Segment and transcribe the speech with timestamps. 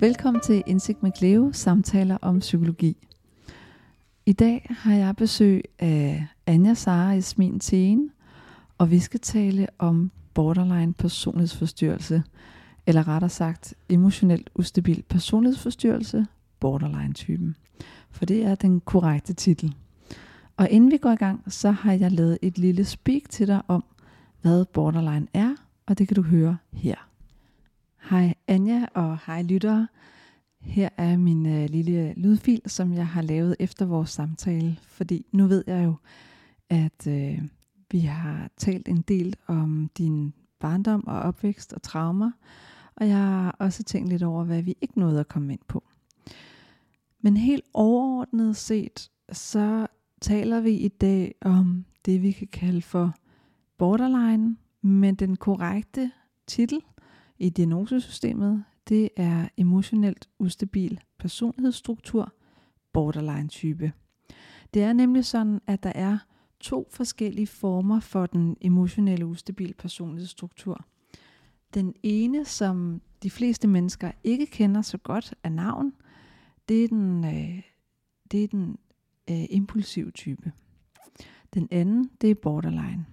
[0.00, 2.96] Velkommen til Indsigt med Cleo, samtaler om psykologi.
[4.26, 8.10] I dag har jeg besøg af Anja Sara Esmin Teen,
[8.78, 12.22] og vi skal tale om borderline personlighedsforstyrrelse,
[12.86, 16.26] eller rettere sagt emotionelt ustabil personlighedsforstyrrelse,
[16.60, 17.56] borderline-typen.
[18.10, 19.74] For det er den korrekte titel.
[20.56, 23.62] Og inden vi går i gang, så har jeg lavet et lille speak til dig
[23.68, 23.84] om,
[24.42, 25.54] hvad borderline er,
[25.86, 27.09] og det kan du høre her.
[28.50, 29.88] Hej Anja og hej lyttere.
[30.60, 35.46] Her er min øh, lille lydfil, som jeg har lavet efter vores samtale, fordi nu
[35.46, 35.94] ved jeg jo,
[36.68, 37.42] at øh,
[37.90, 42.30] vi har talt en del om din barndom og opvækst og traumer,
[42.96, 45.84] og jeg har også tænkt lidt over, hvad vi ikke nåede at komme ind på.
[47.20, 49.86] Men helt overordnet set, så
[50.20, 53.14] taler vi i dag om det, vi kan kalde for
[53.78, 56.10] borderline, men den korrekte
[56.46, 56.80] titel
[57.40, 62.32] i diagnosesystemet, det er emotionelt ustabil personlighedsstruktur,
[62.92, 63.92] borderline type.
[64.74, 66.18] Det er nemlig sådan, at der er
[66.60, 70.84] to forskellige former for den emotionelle ustabil personlighedsstruktur.
[71.74, 75.92] Den ene, som de fleste mennesker ikke kender så godt af navn,
[76.68, 77.62] det er den, øh,
[78.30, 78.78] det er den
[79.30, 80.52] øh, impulsive type.
[81.54, 83.06] Den anden, det er borderline.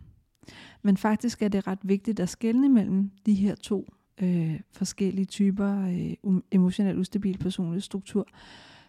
[0.81, 3.87] Men faktisk er det ret vigtigt at skelne mellem de her to
[4.21, 8.27] øh, forskellige typer øh, um, emotionelt ustabil personlighedsstruktur,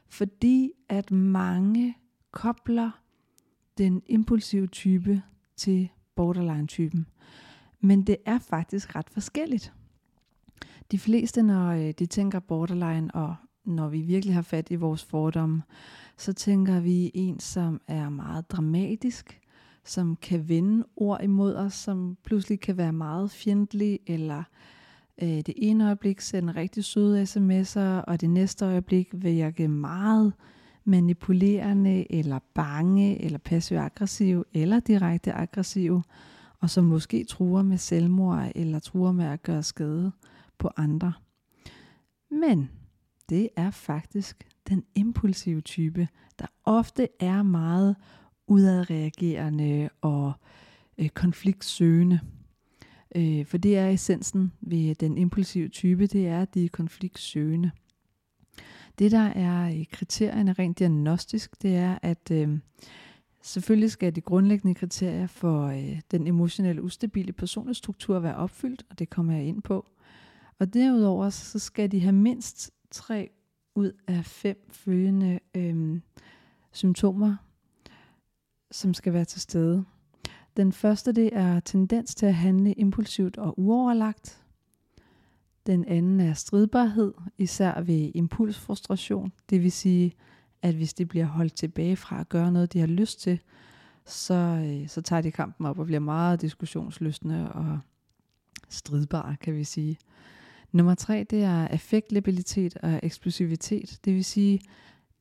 [0.08, 1.96] fordi at mange
[2.30, 2.90] kobler
[3.78, 5.22] den impulsive type
[5.56, 7.06] til borderline-typen.
[7.80, 9.72] Men det er faktisk ret forskelligt.
[10.90, 13.34] De fleste, når øh, de tænker borderline, og
[13.64, 15.62] når vi virkelig har fat i vores fordomme,
[16.16, 19.40] så tænker vi en, som er meget dramatisk,
[19.84, 24.44] som kan vende ord imod os, som pludselig kan være meget fjendtlig, eller øh,
[25.22, 30.32] Øh, det ene øjeblik sende rigtig søde sms'er, og det næste øjeblik virke meget
[30.84, 36.02] manipulerende, eller bange, eller passiv-aggressiv, eller direkte aggressiv,
[36.60, 40.12] og som måske truer med selvmord, eller truer med at gøre skade
[40.58, 41.12] på andre.
[42.30, 42.70] Men
[43.28, 46.08] det er faktisk den impulsive type,
[46.38, 47.96] der ofte er meget
[48.46, 50.32] udadreagerende og
[50.98, 52.20] øh, konfliktsøgende.
[53.16, 57.70] Øh, for det er essensen ved den impulsive type, det er, at de er konfliktsøgende.
[58.98, 62.58] Det der er øh, kriterierne rent diagnostisk, det er, at øh,
[63.42, 69.10] selvfølgelig skal de grundlæggende kriterier for øh, den emotionelle ustabile personlighedsstruktur være opfyldt, og det
[69.10, 69.86] kommer jeg ind på.
[70.58, 73.30] Og derudover så skal de have mindst tre
[73.74, 76.00] ud af fem følgende øh,
[76.72, 77.36] symptomer,
[78.70, 79.84] som skal være til stede.
[80.58, 84.44] Den første det er tendens til at handle impulsivt og uoverlagt.
[85.66, 89.32] Den anden er stridbarhed, især ved impulsfrustration.
[89.50, 90.12] Det vil sige,
[90.62, 93.40] at hvis de bliver holdt tilbage fra at gøre noget, de har lyst til,
[94.06, 97.78] så, øh, så tager de kampen op og bliver meget diskussionslystne og
[98.68, 99.98] stridbare, kan vi sige.
[100.72, 103.98] Nummer tre, det er affektlabilitet og eksplosivitet.
[104.04, 104.60] Det vil sige,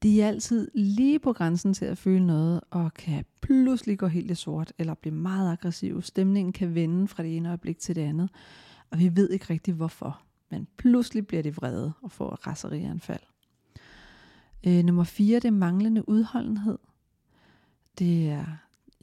[0.03, 4.31] de er altid lige på grænsen til at føle noget, og kan pludselig gå helt
[4.31, 6.01] i sort, eller blive meget aggressiv.
[6.01, 8.29] Stemningen kan vende fra det ene øjeblik til det andet,
[8.91, 10.21] og vi ved ikke rigtig hvorfor.
[10.51, 13.19] Men pludselig bliver de vrede og får et raserianfald.
[14.67, 16.77] Øh, nummer 4, det er manglende udholdenhed.
[17.99, 18.45] Det er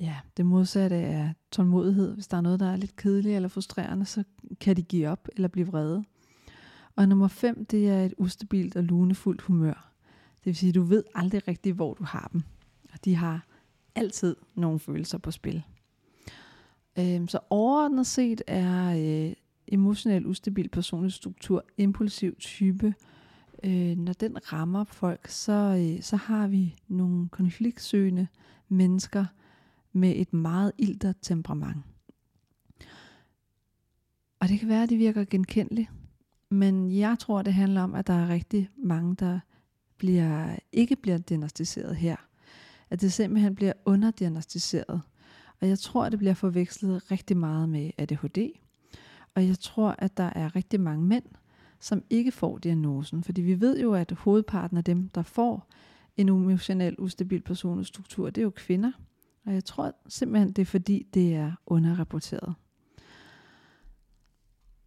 [0.00, 2.15] ja, det modsatte er tålmodighed.
[2.15, 4.25] Hvis der er noget, der er lidt kedeligt eller frustrerende, så
[4.60, 6.04] kan de give op eller blive vrede.
[6.97, 9.94] Og nummer 5, det er et ustabilt og lunefuldt humør.
[10.44, 12.43] Det vil sige, at du ved aldrig rigtigt, hvor du har dem.
[12.93, 13.47] Og de har
[13.94, 15.62] altid nogle følelser på spil.
[16.99, 19.33] Øhm, så overordnet set er øh,
[19.66, 20.71] emotionel ustabil
[21.09, 22.94] struktur impulsiv type,
[23.65, 28.27] øh, når den rammer folk, så, øh, så har vi nogle konfliktsøgende
[28.69, 29.24] mennesker
[29.92, 31.84] med et meget ilter temperament.
[34.41, 35.91] Og det kan være, at de virker genkendeligt,
[36.48, 39.41] men jeg tror, det handler om, at der er rigtig mange, der
[39.98, 42.16] bliver, ikke bliver diagnostiseret her.
[42.91, 45.00] At det simpelthen bliver underdiagnostiseret.
[45.60, 48.50] Og jeg tror, at det bliver forvekslet rigtig meget med ADHD.
[49.34, 51.24] Og jeg tror, at der er rigtig mange mænd,
[51.80, 53.22] som ikke får diagnosen.
[53.24, 55.70] Fordi vi ved jo, at hovedparten af dem, der får
[56.16, 58.92] en emotionel ustabil personlighedsstruktur, det er jo kvinder.
[59.46, 62.54] Og jeg tror simpelthen, det er fordi, det er underrapporteret.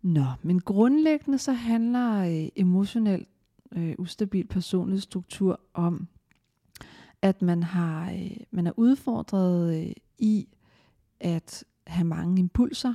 [0.01, 3.25] Nå, men grundlæggende så handler øh, emotionel
[3.75, 6.07] øh, ustabil personlig struktur, om,
[7.21, 10.47] at man har øh, man er udfordret øh, i
[11.19, 12.93] at have mange impulser,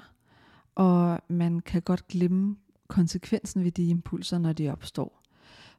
[0.74, 2.56] og man kan godt glemme
[2.88, 5.22] konsekvensen ved de impulser, når de opstår.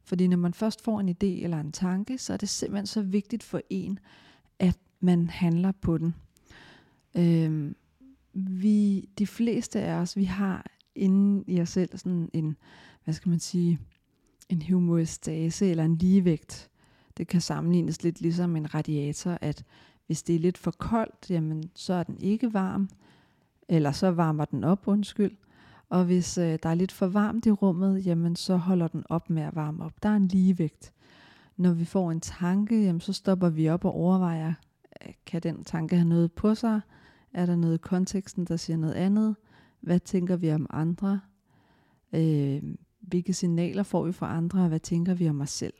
[0.04, 3.02] Fordi når man først får en idé eller en tanke, så er det simpelthen så
[3.02, 4.00] vigtigt for en,
[4.60, 6.16] at man handler på den.
[7.18, 7.76] Øhm,
[8.34, 12.58] vi, de fleste af os, vi har inden i os selv sådan en,
[13.04, 13.80] hvad skal man sige,
[14.54, 16.70] en humoristase eller en ligevægt.
[17.18, 19.64] Det kan sammenlignes lidt ligesom en radiator, at
[20.06, 22.90] hvis det er lidt for koldt, jamen så er den ikke varm,
[23.70, 25.38] eller så varmer den op, undskyld.
[25.90, 29.30] Og hvis øh, der er lidt for varmt i rummet, jamen så holder den op
[29.30, 30.04] med at varme op.
[30.04, 30.94] Der er en ligevægt.
[31.58, 34.54] Når vi får en tanke, jamen så stopper vi op og overvejer,
[35.06, 36.82] øh, kan den tanke have noget på sig?
[37.34, 39.36] Er der noget i konteksten, der siger noget andet?
[39.82, 41.20] Hvad tænker vi om andre?
[42.14, 42.62] Øh,
[43.14, 45.74] hvilke signaler får vi fra andre, og hvad tænker vi om os selv?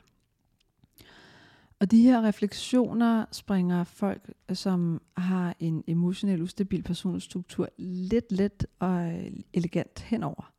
[1.80, 9.24] Og de her refleksioner springer folk, som har en emotionel ustabil personstruktur, lidt let og
[9.54, 10.54] elegant henover.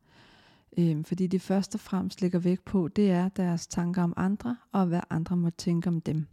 [0.77, 4.57] Øhm, fordi det først og fremmest lægger vægt på, det er deres tanker om andre,
[4.71, 6.27] og hvad andre må tænke om dem.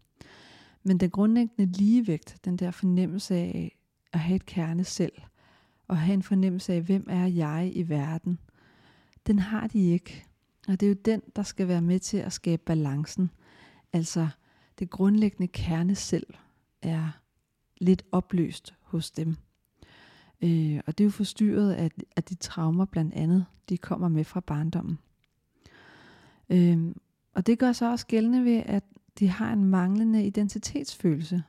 [0.82, 3.78] Men den grundlæggende ligevægt, den der fornemmelse af
[4.12, 5.12] at have et kerne selv,
[5.88, 8.38] og have en fornemmelse af, hvem er jeg i verden,
[9.26, 10.24] den har de ikke.
[10.68, 13.30] Og det er jo den, der skal være med til at skabe balancen.
[13.92, 14.28] Altså,
[14.78, 16.26] det grundlæggende kerne selv
[16.82, 17.08] er
[17.80, 19.36] lidt opløst hos dem.
[20.42, 24.24] Øh, og det er jo forstyrret af, af de traumer blandt andet, de kommer med
[24.24, 24.98] fra barndommen.
[26.48, 26.94] Øh,
[27.34, 28.84] og det gør så også gældende ved, at
[29.18, 31.42] de har en manglende identitetsfølelse.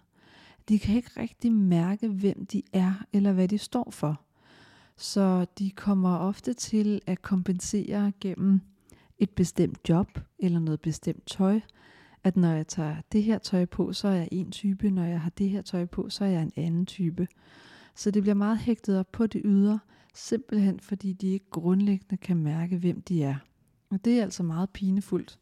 [0.70, 4.22] De kan ikke rigtig mærke, hvem de er, eller hvad de står for.
[4.98, 8.62] Så de kommer ofte til at kompensere gennem
[9.24, 11.60] et bestemt job eller noget bestemt tøj,
[12.24, 15.22] at når jeg tager det her tøj på, så er jeg en type, når jeg
[15.22, 17.28] har det her tøj på, så er jeg en anden type.
[17.96, 19.80] Så det bliver meget hægtet op på det ydre,
[20.14, 23.36] simpelthen fordi de ikke grundlæggende kan mærke, hvem de er.
[23.90, 25.40] Og det er altså meget pinefuldt,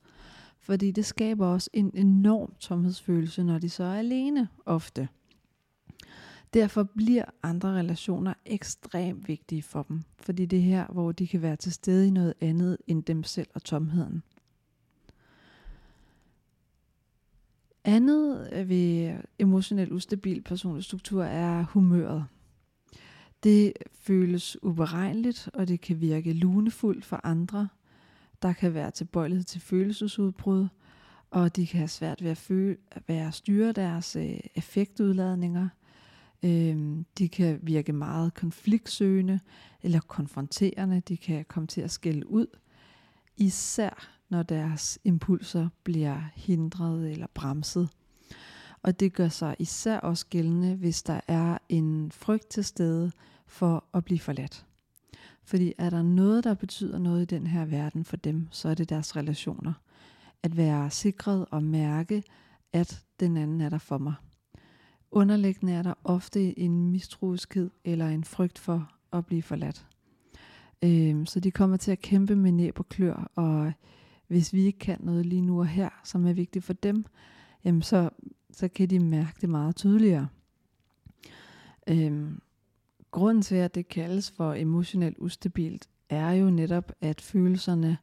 [0.60, 5.08] fordi det skaber også en enorm tomhedsfølelse, når de så er alene ofte.
[6.54, 11.42] Derfor bliver andre relationer ekstremt vigtige for dem, fordi det er her, hvor de kan
[11.42, 14.24] være til stede i noget andet end dem selv og tomheden.
[17.84, 22.26] Andet øh, ved emotionelt ustabil personlig struktur er humøret.
[23.44, 27.68] Det føles uberegneligt, og det kan virke lunefuldt for andre.
[28.42, 30.68] Der kan være tilbøjelighed til følelsesudbrud,
[31.32, 35.68] og de kan have svært ved at, føle, at være styre deres øh, effektudladninger.
[36.44, 39.40] Øh, de kan virke meget konfliktsøgende
[39.82, 41.00] eller konfronterende.
[41.00, 42.48] De kan komme til at skælde ud.
[43.38, 47.90] Især når deres impulser bliver hindret eller bremset.
[48.84, 53.12] Og det gør sig især også gældende, hvis der er en frygt til stede
[53.48, 54.66] for at blive forladt.
[55.44, 58.74] Fordi er der noget, der betyder noget i den her verden for dem, så er
[58.74, 59.74] det deres relationer.
[60.44, 62.24] At være sikret og mærke,
[62.74, 64.14] at den anden er der for mig.
[65.12, 69.86] Underliggende er der ofte en mistroiskhed eller en frygt for at blive forladt.
[70.84, 73.72] Øh, så de kommer til at kæmpe med næb og klør og
[74.32, 77.06] hvis vi ikke kan noget lige nu og her, som er vigtigt for dem,
[77.64, 78.10] jamen så,
[78.52, 80.28] så kan de mærke det meget tydeligere.
[81.88, 82.42] Øhm,
[83.12, 87.98] grunden til, at det kaldes for emotionelt ustabilt, er jo netop, at følelserne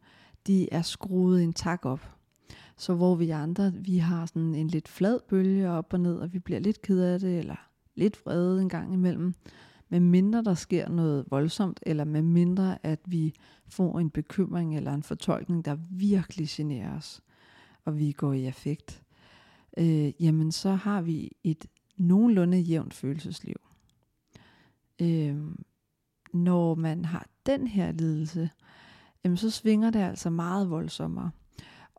[0.46, 2.17] de er skruet en tak op.
[2.78, 6.32] Så hvor vi andre, vi har sådan en lidt flad bølge op og ned, og
[6.32, 9.34] vi bliver lidt ked af det, eller lidt vrede en gang imellem,
[9.88, 13.34] med mindre der sker noget voldsomt, eller med mindre at vi
[13.68, 17.20] får en bekymring eller en fortolkning, der virkelig generer os,
[17.84, 19.02] og vi går i affekt,
[19.78, 21.66] øh, jamen så har vi et
[21.96, 23.56] nogenlunde jævnt følelsesliv.
[25.02, 25.36] Øh,
[26.32, 28.50] når man har den her lidelse,
[29.24, 31.30] jamen så svinger det altså meget voldsommere.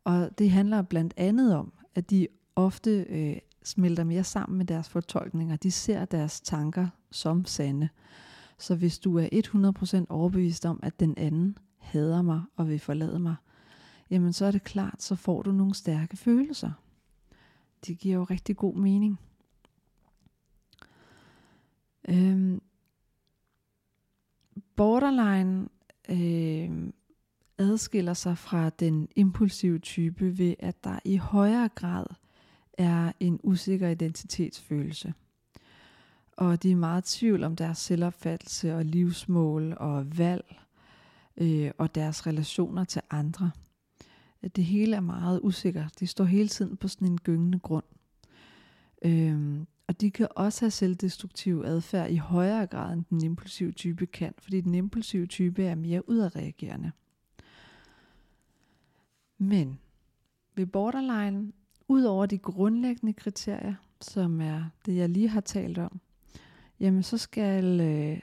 [0.04, 4.90] Og det handler blandt andet om, at de ofte øh, smelter mere sammen med deres
[4.90, 5.56] fortolkninger.
[5.56, 7.90] De ser deres tanker som sande.
[8.58, 13.20] Så hvis du er 100% overbevist om, at den anden hader mig og vil forlade
[13.20, 13.36] mig,
[14.10, 16.72] jamen så er det klart, så får du nogle stærke følelser.
[17.86, 19.20] Det giver jo rigtig god mening.
[22.10, 22.62] Øhm,
[24.76, 25.70] borderline
[26.10, 26.92] øh,
[27.60, 32.06] adskiller sig fra den impulsive type ved, at der i højere grad
[32.74, 35.14] er en usikker identitetsfølelse.
[36.38, 40.60] Og de er meget i tvivl om deres selvopfattelse og livsmål og valg
[41.38, 43.52] øh, og deres relationer til andre.
[44.56, 46.00] Det hele er meget usikkert.
[46.00, 47.84] De står hele tiden på sådan en gyngende grund.
[49.06, 54.06] Øhm, og de kan også have selvdestruktiv adfærd i højere grad end den impulsive type
[54.06, 56.92] kan, fordi den impulsive type er mere udadreagerende.
[59.42, 59.80] Men
[60.56, 61.52] ved borderline,
[61.88, 66.00] ud over de grundlæggende kriterier, som er det, jeg lige har talt om,
[66.80, 68.20] jamen så skal øh,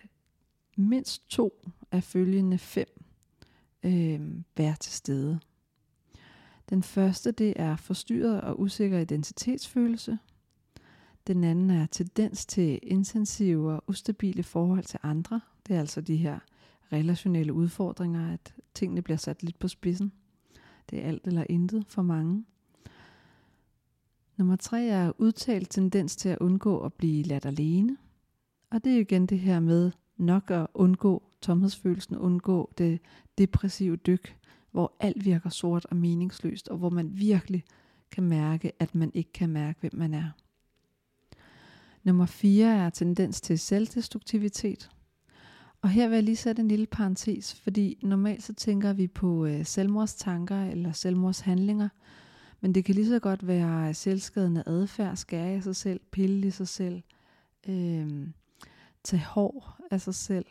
[0.77, 3.05] mindst to af følgende fem
[3.83, 4.21] øh,
[4.57, 5.41] være til stede.
[6.71, 10.19] Den første, det er forstyrret og usikker identitetsfølelse.
[11.27, 15.41] Den anden er tendens til intensive og ustabile forhold til andre.
[15.67, 16.39] Det er altså de her
[16.93, 20.13] relationelle udfordringer, at tingene bliver sat lidt på spidsen.
[20.91, 22.45] Det er alt eller intet for mange.
[24.37, 27.97] Nummer tre er udtalt tendens til at undgå at blive ladt alene.
[28.71, 33.01] Og det er igen det her med nok at undgå tomhedsfølelsen, undgå det
[33.39, 34.37] depressive dyk,
[34.71, 37.65] hvor alt virker sort og meningsløst, og hvor man virkelig
[38.11, 40.31] kan mærke, at man ikke kan mærke, hvem man er.
[42.05, 44.91] Nummer 4 er tendens til selvdestruktivitet.
[45.87, 49.47] Og her vil jeg lige sætte en lille parentes, fordi normalt så tænker vi på
[49.47, 51.89] øh, selvmordstanker eller selvmordshandlinger,
[52.61, 56.47] men det kan lige så godt være øh, selvskadende adfærd, skære i sig selv, pille
[56.47, 57.03] i sig selv,
[57.69, 58.29] øh,
[59.05, 60.47] tage hår af sig selv.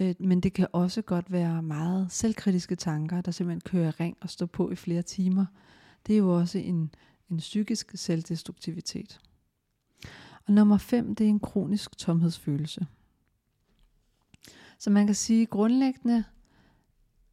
[0.00, 4.30] Øh, men det kan også godt være meget selvkritiske tanker, der simpelthen kører ring og
[4.30, 5.46] står på i flere timer.
[6.06, 6.94] Det er jo også en,
[7.30, 9.20] en psykisk selvdestruktivitet.
[10.46, 12.86] Og nummer 5, det er en kronisk tomhedsfølelse.
[14.80, 16.24] Så man kan sige, grundlæggende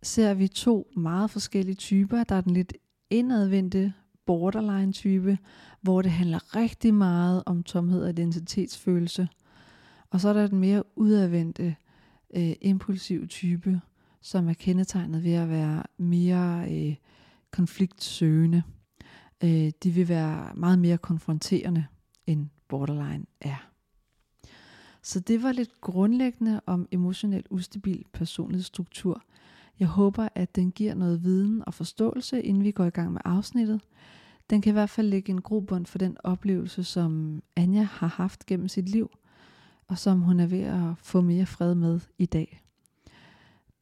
[0.03, 2.23] ser vi to meget forskellige typer.
[2.23, 2.73] Der er den lidt
[3.09, 3.93] indadvendte
[4.25, 5.37] borderline type,
[5.81, 9.27] hvor det handler rigtig meget om tomhed og identitetsfølelse.
[10.09, 11.75] Og så er der den mere udadvendte,
[12.35, 13.81] øh, impulsiv type,
[14.21, 16.95] som er kendetegnet ved at være mere øh,
[17.51, 18.63] konfliktsøgende.
[19.43, 21.85] Øh, de vil være meget mere konfronterende,
[22.25, 23.71] end borderline er.
[25.01, 29.23] Så det var lidt grundlæggende om emotionelt ustabil personlighedsstruktur.
[29.79, 33.21] Jeg håber, at den giver noget viden og forståelse, inden vi går i gang med
[33.25, 33.81] afsnittet.
[34.49, 38.45] Den kan i hvert fald lægge en grobund for den oplevelse, som Anja har haft
[38.45, 39.11] gennem sit liv,
[39.87, 42.61] og som hun er ved at få mere fred med i dag.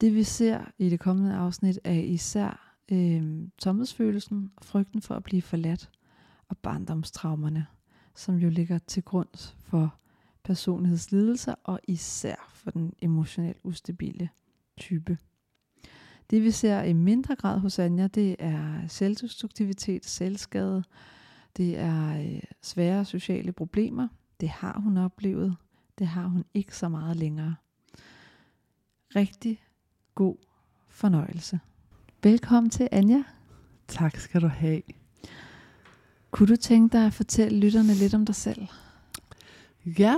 [0.00, 5.42] Det vi ser i det kommende afsnit er især øh, tomhedsfølelsen, frygten for at blive
[5.42, 5.90] forladt
[6.48, 7.66] og barndomstraumerne,
[8.14, 9.94] som jo ligger til grund for
[10.46, 14.28] personlighedslidelser og især for den emotionelt ustabile
[14.76, 15.18] type.
[16.30, 20.84] Det vi ser i mindre grad hos Anja, det er selvdestruktivitet, selvskade,
[21.56, 24.08] det er øh, svære sociale problemer.
[24.40, 25.56] Det har hun oplevet.
[25.98, 27.54] Det har hun ikke så meget længere.
[29.16, 29.62] Rigtig
[30.14, 30.36] god
[30.88, 31.60] fornøjelse.
[32.22, 33.24] Velkommen til Anja.
[33.88, 34.82] Tak skal du have.
[36.30, 38.66] Kunne du tænke dig at fortælle lytterne lidt om dig selv?
[39.86, 40.16] Ja,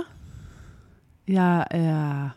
[1.29, 2.29] jeg er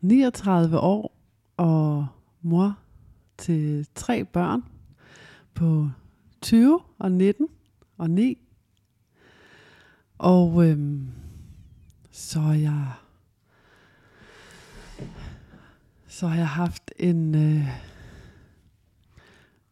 [0.00, 1.16] 39 år
[1.56, 2.06] og
[2.42, 2.78] mor
[3.38, 4.62] til tre børn
[5.54, 5.90] på
[6.42, 7.48] 20 og 19
[7.98, 8.38] og 9.
[10.18, 11.08] Og øhm,
[12.10, 12.92] så har jeg
[16.06, 17.68] så har jeg haft en øh,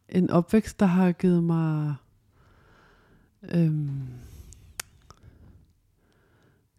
[0.09, 1.95] en opvækst, der har givet mig
[3.43, 4.07] øhm,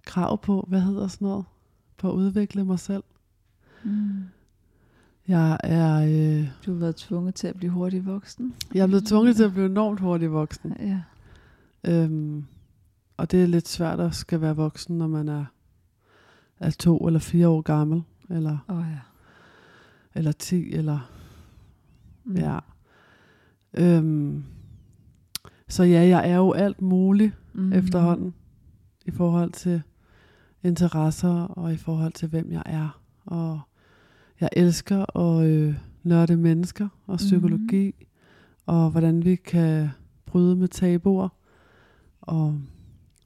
[0.05, 1.45] krav på, hvad hedder sådan noget,
[1.97, 3.03] på at udvikle mig selv.
[3.85, 4.23] Mm.
[5.29, 8.55] Jeg er, øh, Du har været tvunget til at blive hurtig voksen.
[8.75, 10.77] jeg er blevet tvunget til at blive enormt hurtig voksen.
[10.81, 11.01] Ja.
[11.85, 12.45] Øhm,
[13.17, 15.45] og det er lidt svært at skal være voksen, når man er,
[16.59, 18.99] er to eller fire år gammel, eller, oh, ja.
[20.15, 21.11] eller ti, eller
[22.27, 22.37] Mm.
[22.37, 22.59] ja.
[23.75, 24.45] Øhm,
[25.69, 27.73] så ja, jeg er jo alt muligt Mm.
[27.73, 28.35] efterhånden
[29.07, 29.83] i forhold til
[30.65, 33.01] interesser og i forhold til hvem jeg er.
[33.27, 33.61] Og
[34.41, 38.07] jeg elsker at øh, nørde mennesker og psykologi, mm.
[38.67, 39.89] og hvordan vi kan
[40.27, 41.29] bryde med tabuer,
[42.21, 42.61] og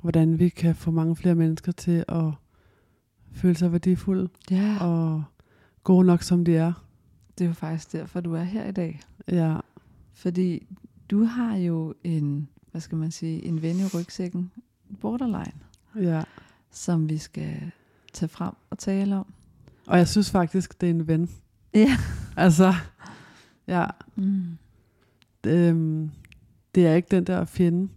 [0.02, 2.24] hvordan vi kan få mange flere mennesker til at
[3.32, 5.22] føle sig værdifulde Ja, og
[5.84, 6.72] gode nok som de er.
[7.38, 9.00] det er jo faktisk derfor, du er her i dag.
[9.28, 9.56] Ja,
[10.14, 10.66] Fordi
[11.10, 14.50] du har jo en, hvad skal man sige, en ven i rygsækken,
[15.00, 15.60] borderline,
[15.96, 16.22] ja.
[16.70, 17.70] Som vi skal
[18.12, 19.26] tage frem og tale om.
[19.86, 21.30] Og jeg synes faktisk, det er en ven.
[21.74, 21.98] Ja.
[22.36, 22.74] Altså,
[23.66, 23.86] ja.
[24.16, 24.44] Mm.
[25.46, 26.10] Øhm,
[26.74, 27.88] det er ikke den der fjende.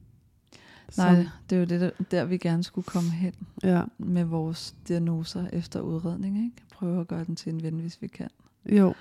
[0.98, 4.76] Nej, det er jo det, der, der vi gerne skulle komme hen ja, med vores
[4.88, 6.38] diagnoser efter udredning.
[6.38, 6.56] Ikke?
[6.74, 8.28] Prøve at gøre den til en ven, hvis vi kan.
[8.72, 8.94] jo.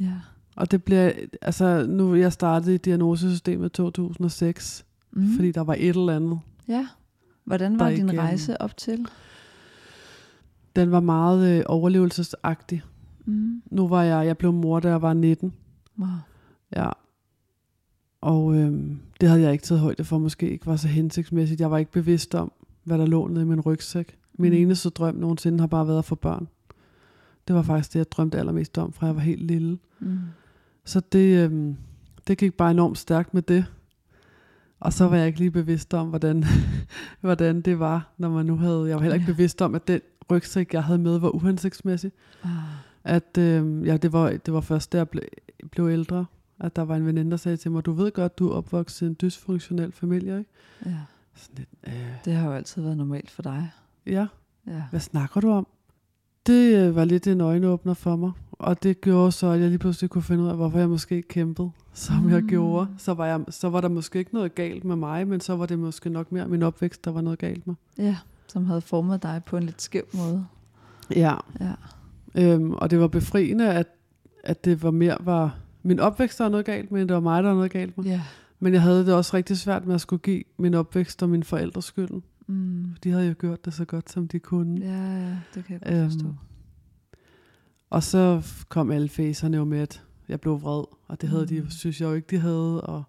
[0.00, 0.14] Ja.
[0.56, 5.22] Og det bliver, altså nu jeg startede i diagnosesystemet i 2006, Mm.
[5.22, 5.34] mm.
[5.36, 6.40] fordi der var et eller andet.
[6.68, 6.86] Ja.
[7.50, 9.06] Hvordan var din ikke, rejse op til?
[10.76, 12.82] Den var meget øh, overlevelsesagtig.
[13.24, 13.62] Mm.
[13.70, 15.52] Nu var jeg, jeg blev mor, da jeg var 19.
[15.98, 16.08] Wow.
[16.76, 16.88] Ja.
[18.20, 21.60] Og øhm, det havde jeg ikke taget højde for, måske ikke var så hensigtsmæssigt.
[21.60, 22.52] Jeg var ikke bevidst om,
[22.84, 24.16] hvad der lå nede i min rygsæk.
[24.34, 24.58] Min Mm.
[24.58, 26.48] eneste drøm nogensinde har bare været at få børn.
[27.48, 29.78] Det var faktisk det, jeg drømte allermest om, fra jeg var helt lille.
[30.00, 30.18] Mm.
[30.84, 31.76] Så det, øhm,
[32.26, 33.64] det gik bare enormt stærkt med det.
[34.80, 36.44] Og så var jeg ikke lige bevidst om, hvordan,
[37.20, 38.84] hvordan det var, når man nu havde...
[38.88, 39.32] Jeg var heller ikke Ja.
[39.32, 42.12] bevidst om, at den rygsæk, jeg havde med, var uhensigtsmæssig.
[42.44, 42.50] Ah.
[43.04, 45.20] At, øh, ja, det var, det var først, da jeg ble,
[45.70, 46.26] blev ældre,
[46.60, 49.06] at der var en veninde, der sagde til mig, du ved godt, du er opvokset
[49.06, 50.50] i en dysfunktionel familie, ikke?
[50.86, 50.96] Ja.
[51.34, 51.92] Sådan lidt, øh,
[52.24, 53.70] Det har jo altid været normalt for dig.
[54.06, 54.26] ja,
[54.66, 54.82] Ja.
[54.90, 55.66] hvad snakker du om?
[56.46, 59.78] Det øh, var lidt en øjenåbner for mig, og det gjorde så, at jeg lige
[59.78, 62.30] pludselig kunne finde ud af, hvorfor jeg måske kæmpede, som mm.
[62.30, 62.88] jeg gjorde.
[62.98, 65.66] Så var, jeg, så var der måske ikke noget galt med mig, men så var
[65.66, 67.74] det måske nok mere min opvækst, der var noget galt med.
[67.98, 68.16] ja,
[68.46, 70.46] som havde formet dig på en lidt skæv måde.
[71.16, 71.72] Ja, Ja.
[72.34, 73.86] Øhm, og det var befriende, at,
[74.44, 77.42] at det var mere var min opvækst, der var noget galt med, det var mig,
[77.42, 78.04] der var noget galt med.
[78.06, 78.20] Ja.
[78.60, 81.44] Men jeg havde det også rigtig svært med at skulle give min opvækst og mine
[81.44, 82.22] forældres skylden.
[82.50, 82.86] Mm.
[83.04, 84.80] De havde jo gjort det så godt, som de kunne.
[84.80, 86.34] Ja, ja, det kan jeg Øhm, forstå.
[87.90, 91.48] Og så kom alle fæserne jo med, at jeg blev vred, og det havde mm.
[91.48, 92.80] De, synes jeg jo ikke, de havde.
[92.80, 93.02] Og,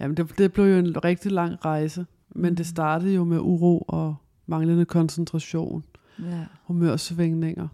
[0.00, 2.56] jamen, det, det blev jo en rigtig lang rejse, men Mm.
[2.56, 4.14] det startede jo med uro og
[4.46, 5.84] manglende koncentration,
[6.22, 6.44] Ja.
[6.64, 7.68] humørsvingninger.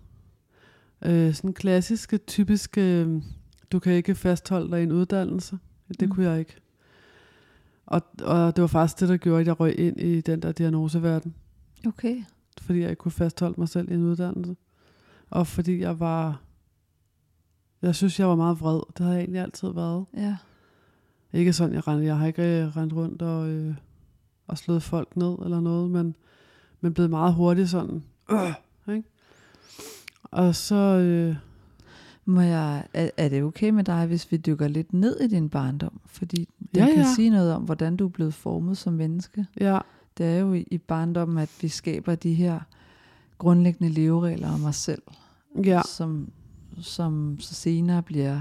[1.05, 3.23] Øh, sådan klassiske, typiske, øh,
[3.73, 5.59] du kan ikke fastholde dig i en uddannelse.
[6.01, 6.15] Det mm.
[6.15, 6.57] kunne jeg ikke.
[7.93, 10.53] Og, og det var faktisk det, der gjorde, at jeg røg ind i den der
[10.53, 11.35] diagnoseverden.
[11.87, 12.25] Okay.
[12.61, 14.57] Fordi jeg ikke kunne fastholde mig selv i en uddannelse.
[15.31, 16.41] Og fordi jeg var...
[17.83, 18.81] Jeg synes, jeg var meget vred.
[18.99, 20.05] Det har jeg egentlig altid været.
[20.17, 20.37] Ja.
[21.33, 22.07] Ikke sådan, jeg rendte.
[22.07, 23.75] Jeg har ikke øh, rendt rundt og, øh,
[24.47, 26.17] og slået folk ned eller noget, men,
[26.81, 28.05] men blevet meget hurtigt sådan...
[28.31, 28.55] Øh,
[28.97, 29.09] ikke?
[30.23, 30.75] Og så...
[30.75, 31.37] Øh,
[32.25, 35.49] Må jeg, er, er det okay med dig, hvis vi dykker lidt ned i din
[35.49, 36.01] barndom?
[36.07, 37.15] Fordi det Ja, kan ja.
[37.17, 39.47] sige noget om, hvordan du er blevet formet som menneske.
[39.61, 39.79] ja,
[40.19, 42.61] Det er jo i, i barndommen, at vi skaber de her
[43.39, 45.03] grundlæggende leveregler om os selv,
[45.65, 46.31] ja, som,
[46.81, 48.41] som så senere bliver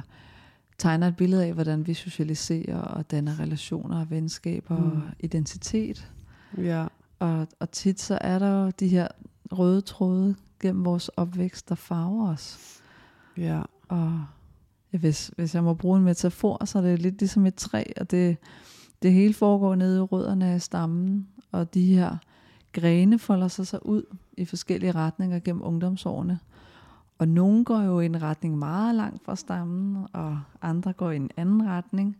[0.77, 4.83] tegner et billede af, hvordan vi socialiserer og danner relationer og venskaber mm.
[4.91, 6.11] og identitet.
[6.57, 6.85] ja,
[7.19, 9.07] Og, og tit så er der jo de her
[9.51, 12.77] røde tråde gennem vores opvækst, der farver os
[13.41, 14.23] ja, Og
[14.93, 17.83] ja, hvis, hvis jeg må bruge en metafor, så er det lidt ligesom et træ,
[17.97, 18.37] og det,
[19.01, 22.17] det hele foregår nede i rødderne af stammen, og de her
[22.73, 24.03] grene folder sig så ud
[24.37, 26.39] i forskellige retninger gennem ungdomsårene.
[27.17, 31.15] Og nogle går jo i en retning meget langt fra stammen, og andre går i
[31.15, 32.17] en anden retning.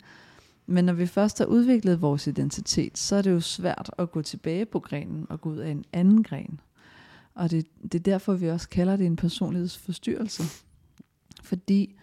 [0.68, 4.22] Men når vi først har udviklet vores identitet, så er det jo svært at gå
[4.22, 6.60] tilbage på grenen og gå ud af en anden gren.
[7.36, 10.44] Og det, det er derfor, vi også kalder det en personlighedsforstyrrelse.
[11.42, 11.96] Fordi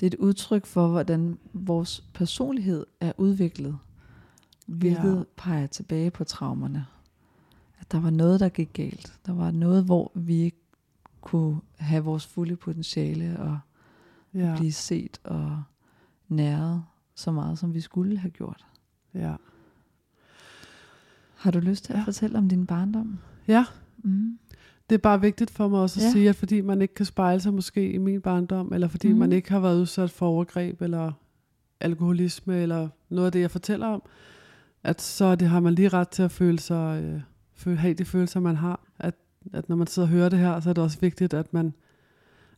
[0.00, 3.78] det er et udtryk for, hvordan vores personlighed er udviklet.
[4.66, 5.22] Hvilket Ja.
[5.36, 6.86] peger tilbage på traumerne.
[7.80, 9.18] At der var noget, der gik galt.
[9.26, 10.60] Der var noget, hvor vi ikke
[11.20, 13.58] kunne have vores fulde potentiale og
[14.34, 15.62] ja, blive set og
[16.28, 18.66] næret så meget, som vi skulle have gjort.
[19.14, 19.36] ja.
[21.36, 22.04] Har du lyst til at Ja.
[22.04, 23.18] fortælle om din barndom?
[23.48, 23.64] Ja,
[23.98, 24.38] Mm.
[24.90, 26.10] Det er bare vigtigt for mig også at Ja.
[26.10, 29.18] sige, at fordi man ikke kan spejle sig måske i min barndom, eller fordi mm.
[29.18, 31.12] man ikke har været udsat for overgreb, eller
[31.80, 34.02] alkoholisme, eller noget af det, jeg fortæller om,
[34.82, 37.20] at så det har man lige ret til at føle sig, øh,
[37.54, 38.80] føle, have de følelser, man har.
[38.98, 39.14] At,
[39.52, 41.74] at når man sidder og hører det her, så er det også vigtigt, at man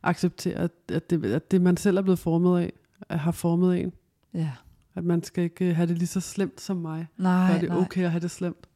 [0.03, 2.73] accepterer, at, at, det, at det, man selv er blevet formet af,
[3.09, 3.93] at har formet en.
[4.33, 4.51] Ja.
[4.95, 7.07] At man skal ikke have det lige så slemt som mig.
[7.17, 7.77] Nej, Nej, er det nej.
[7.77, 8.67] okay at have det slemt?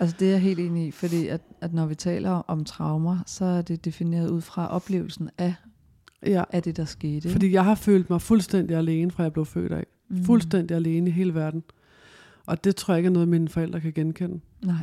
[0.00, 3.18] Altså det er jeg helt enig i, fordi at, at når vi taler om traumer,
[3.26, 5.54] så er det defineret ud fra oplevelsen af,
[6.26, 7.14] Ja, af det, der skete.
[7.14, 7.28] ikke?
[7.30, 9.86] fordi jeg har følt mig fuldstændig alene, fra jeg blev født af.
[10.08, 10.24] Mm.
[10.24, 11.62] Fuldstændig alene i hele verden.
[12.46, 14.40] Og det tror jeg ikke er noget, mine forældre kan genkende.
[14.64, 14.74] Nej,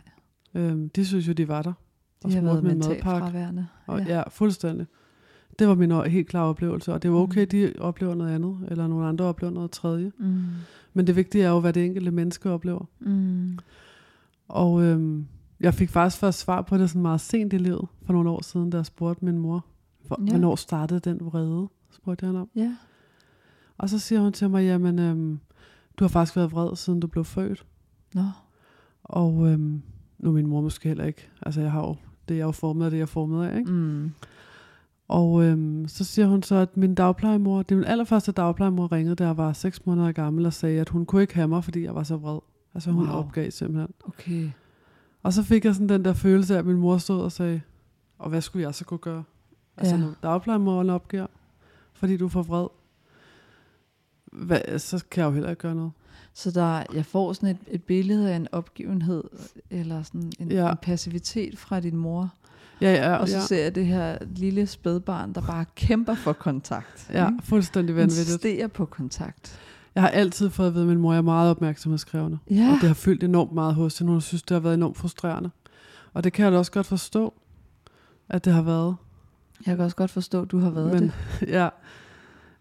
[0.55, 1.73] Øhm, de synes jo, de var der.
[2.23, 3.19] Og de har smurte været med mentalt madpakke.
[3.27, 3.67] fraværende.
[3.87, 4.15] Og, ja.
[4.17, 4.85] ja, fuldstændig.
[5.59, 6.93] Det var min helt klare oplevelse.
[6.93, 7.47] Og det var okay, Mm.
[7.49, 10.11] de oplever noget andet, eller nogle andre oplever noget tredje.
[10.19, 10.43] Mm.
[10.93, 12.85] Men det vigtige er jo, hvad det enkelte menneske oplever.
[12.99, 13.57] Mm.
[14.47, 15.25] Og øhm,
[15.59, 18.43] jeg fik faktisk først svar på det sådan meget sent i livet, for nogle år
[18.43, 19.65] siden, da jeg spurgte min mor,
[20.07, 20.29] hvor, Ja.
[20.31, 22.49] hvornår startede den vrede, spurgte jeg hende om.
[22.55, 22.75] Ja.
[23.77, 25.39] Og så siger hun til mig, jamen, øhm,
[25.97, 27.65] du har faktisk været vred, siden du blev født.
[28.13, 28.23] Nå.
[29.03, 29.81] Og øhm,
[30.19, 31.29] nu er min mor måske heller ikke.
[31.41, 31.95] Altså jeg har jo,
[32.27, 33.57] det er jeg jo formet af det, jeg er formet af.
[33.57, 33.71] Ikke?
[33.71, 34.11] Mm.
[35.07, 39.15] Og øhm, så siger hun så, at min dagplejemor, det er min allerførste dagplejemor ringede,
[39.15, 41.83] da jeg var 6 måneder gammel, og sagde, at hun kunne ikke have mig, fordi
[41.83, 42.39] jeg var så vred.
[42.75, 43.15] Altså hun Wow.
[43.15, 43.93] opgav simpelthen.
[44.07, 44.49] Okay.
[45.23, 47.61] Og så fik jeg sådan den der følelse af, at min mor stod og sagde,
[48.19, 49.23] og hvad skulle jeg så kunne gøre?
[49.77, 50.01] Altså Ja.
[50.01, 51.27] når dagplejemoren opgiver,
[51.93, 52.67] fordi du får vred,
[54.31, 55.91] hvad, så kan jeg jo heller ikke gøre noget.
[56.33, 59.23] Så der, jeg får sådan et, et billede af en opgivenhed,
[59.69, 60.71] eller sådan en, ja.
[60.71, 62.33] en passivitet fra din mor.
[62.81, 66.33] Ja, ja, Og så ja, ser jeg det her lille spædbarn, der bare kæmper for
[66.33, 67.09] kontakt.
[67.13, 67.43] ja, ikke?
[67.43, 68.19] fuldstændig vanvittigt.
[68.27, 69.59] Insisterer på kontakt.
[69.95, 72.37] Jeg har altid fået at vide, at min mor er meget opmærksomhedskrævende.
[72.49, 74.11] Ja, Og det har fyldt enormt meget hos hende.
[74.11, 75.49] Hun synes, det har været enormt frustrerende.
[76.13, 77.33] Og det kan jeg da også godt forstå,
[78.29, 78.95] at det har været.
[79.65, 81.13] jeg kan også godt forstå, at du har været Men, det.
[81.47, 81.69] ja.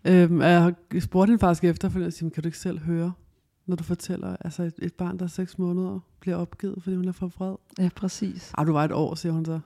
[0.04, 3.12] Øhm, jeg har spurgte hende faktisk efterfølgende, siger, kan du ikke selv høre,
[3.66, 7.08] når du fortæller, altså et, et barn, der er seks måneder, bliver opgivet, fordi hun
[7.08, 7.54] er for vred.
[7.78, 8.52] Ja, præcis.
[8.58, 9.60] Ah, du var et år, siger hun så.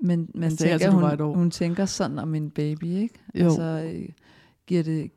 [0.00, 3.14] Men man Jeg sagde tænker, altså, hun, hun tænker sådan om en baby, ikke?
[3.34, 3.44] Jo.
[3.44, 3.62] Altså,
[3.94, 4.08] øh,
[4.70, 5.10] giver det,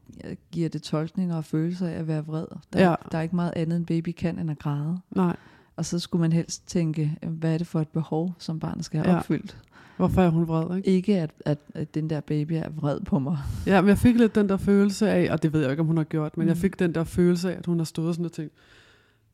[0.52, 2.46] giver det tolkninger og følelser af at være vred.
[2.74, 2.96] Der, Ja.
[3.12, 5.00] der er ikke meget andet, en baby kan, end at græde.
[5.16, 5.36] Nej,
[5.76, 9.00] Og så skulle man helst tænke, hvad er det for et behov, som barnet skal
[9.00, 9.18] have Ja.
[9.18, 9.58] opfyldt?
[9.98, 10.90] hvorfor er hun vred, ikke?
[10.90, 13.38] Ikke at, at, at den der baby er vred på mig.
[13.66, 15.88] Ja, men jeg fik lidt den der følelse af, og det ved jeg ikke, om
[15.88, 16.48] hun har gjort, men mm.
[16.48, 18.54] jeg fik den der følelse af, at hun har stået sådan og tænkt,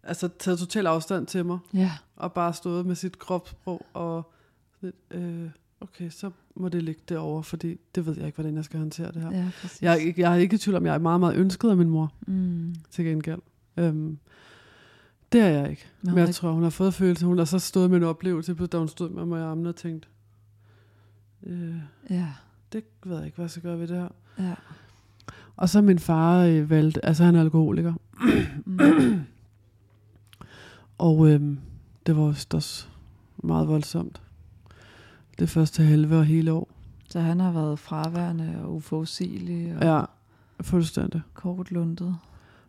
[0.04, 4.32] altså taget total afstand til mig, Ja, og bare stået med sit kropssprog, og
[5.12, 5.50] øh,
[5.82, 9.12] okay, så må det ligge derovre, fordi det ved jeg ikke, hvordan jeg skal håndtere
[9.12, 9.32] det her.
[9.32, 9.82] ja præcis.
[9.82, 11.90] Jeg, ikke- jeg er ikke i tvivl om, jeg er meget, meget ønsket af min
[11.90, 12.76] mor, mm.
[12.90, 13.40] til gengæld.
[13.78, 14.18] Øhm,
[15.32, 15.86] det er jeg ikke.
[16.02, 17.26] Men Men jeg tror, hun har fået følelse.
[17.26, 19.76] Hun har så stået med en oplevelse, da hun stod med mig i armene og
[19.76, 20.10] tænkt,
[21.44, 21.76] øh,
[22.10, 22.28] Ja,
[22.74, 24.10] det ved jeg ikke, hvad jeg skal gøre ved det her.
[24.40, 24.54] ja.
[25.58, 27.94] Og så min far øh, valgte, altså han er alkoholiker,
[28.66, 29.20] Mm.
[30.98, 31.60] og øhm,
[32.06, 32.86] det var også
[33.38, 34.22] meget voldsomt.
[35.40, 36.70] Det første halve og hele år.
[37.10, 40.02] Så han har været fraværende og uforudsigelig og Ja,
[40.62, 41.22] fuldstændig.
[41.34, 42.16] kortlundet.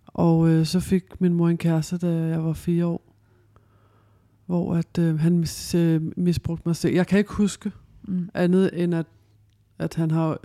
[0.06, 3.14] Og øh, så fik min mor en kæreste, da jeg var fire år,
[4.46, 6.94] hvor at, øh, han mis, øh, misbrugte mig selv.
[6.94, 8.30] Jeg kan ikke huske Mm.
[8.34, 9.06] andet end, at,
[9.78, 10.38] at han har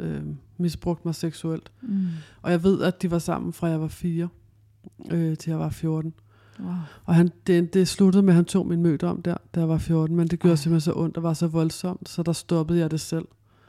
[0.00, 0.22] øh,
[0.56, 1.72] misbrugt mig seksuelt.
[1.82, 2.06] Mm.
[2.42, 4.28] Og jeg ved, at de var sammen fra jeg var fire
[5.10, 6.14] øh, til jeg var 14.
[6.60, 6.72] Wow.
[7.04, 9.68] Og han, det, det sluttede med, at han tog min møde om der, da jeg
[9.68, 10.56] var 14, men det gjorde Ej.
[10.56, 13.24] simpelthen så ondt og var så voldsomt, så der stoppede jeg det selv.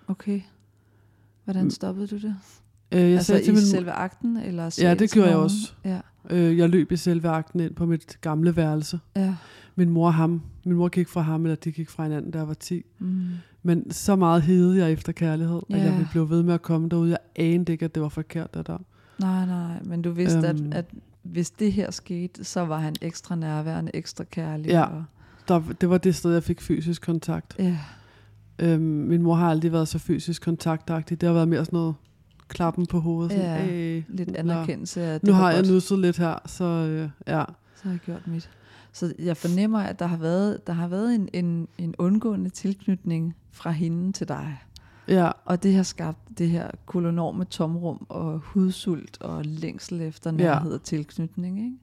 [0.07, 0.41] Okay.
[1.43, 2.35] Hvordan stoppede du det?
[2.91, 4.37] Øh, jeg altså sagde i til min selve akten?
[4.37, 5.73] Eller Ja, det gjorde jeg også.
[5.85, 8.99] Ja, øh, jeg løb i selve akten ind på mit gamle værelse.
[9.15, 9.35] ja.
[9.75, 12.37] Min mor og ham, min mor gik fra ham, eller de gik fra hinanden, da
[12.37, 12.83] jeg var 10.
[12.99, 13.25] Mm.
[13.63, 15.83] Men så meget hedede jeg efter kærlighed, at Ja.
[15.83, 17.09] jeg ville blive ved med at komme derude.
[17.09, 18.77] Jeg anede ikke, at det var forkert, der.
[19.19, 20.67] Nej, nej, men du vidste, Øhm.
[20.71, 20.85] at, at
[21.23, 24.67] hvis det her skete, så var han ekstra nærværende, ekstra kærlig.
[24.69, 24.83] Ja.
[24.85, 25.03] Og,
[25.47, 25.61] der.
[25.81, 27.55] Det var det sted, jeg fik fysisk kontakt.
[27.59, 27.77] ja.
[28.59, 31.21] Øhm, min mor har aldrig været så fysisk kontaktagtig.
[31.21, 31.95] Det har været mere sådan noget
[32.47, 33.31] klappen på hovedet.
[33.31, 37.09] Sådan, Ja, "Hey, Lidt anerkendelse af, det Nu har jeg nusset lidt her, så øh,
[37.27, 37.43] ja.
[37.75, 38.49] Så har jeg gjort mit.
[38.91, 43.35] Så jeg fornemmer, at der har været, der har været en, en, en undgående tilknytning
[43.51, 44.57] fra hende til dig.
[45.07, 50.73] Ja, Og det har skabt det her kolonorme tomrum og hudsult og længsel efter nærhed
[50.73, 51.77] og tilknytning, ikke?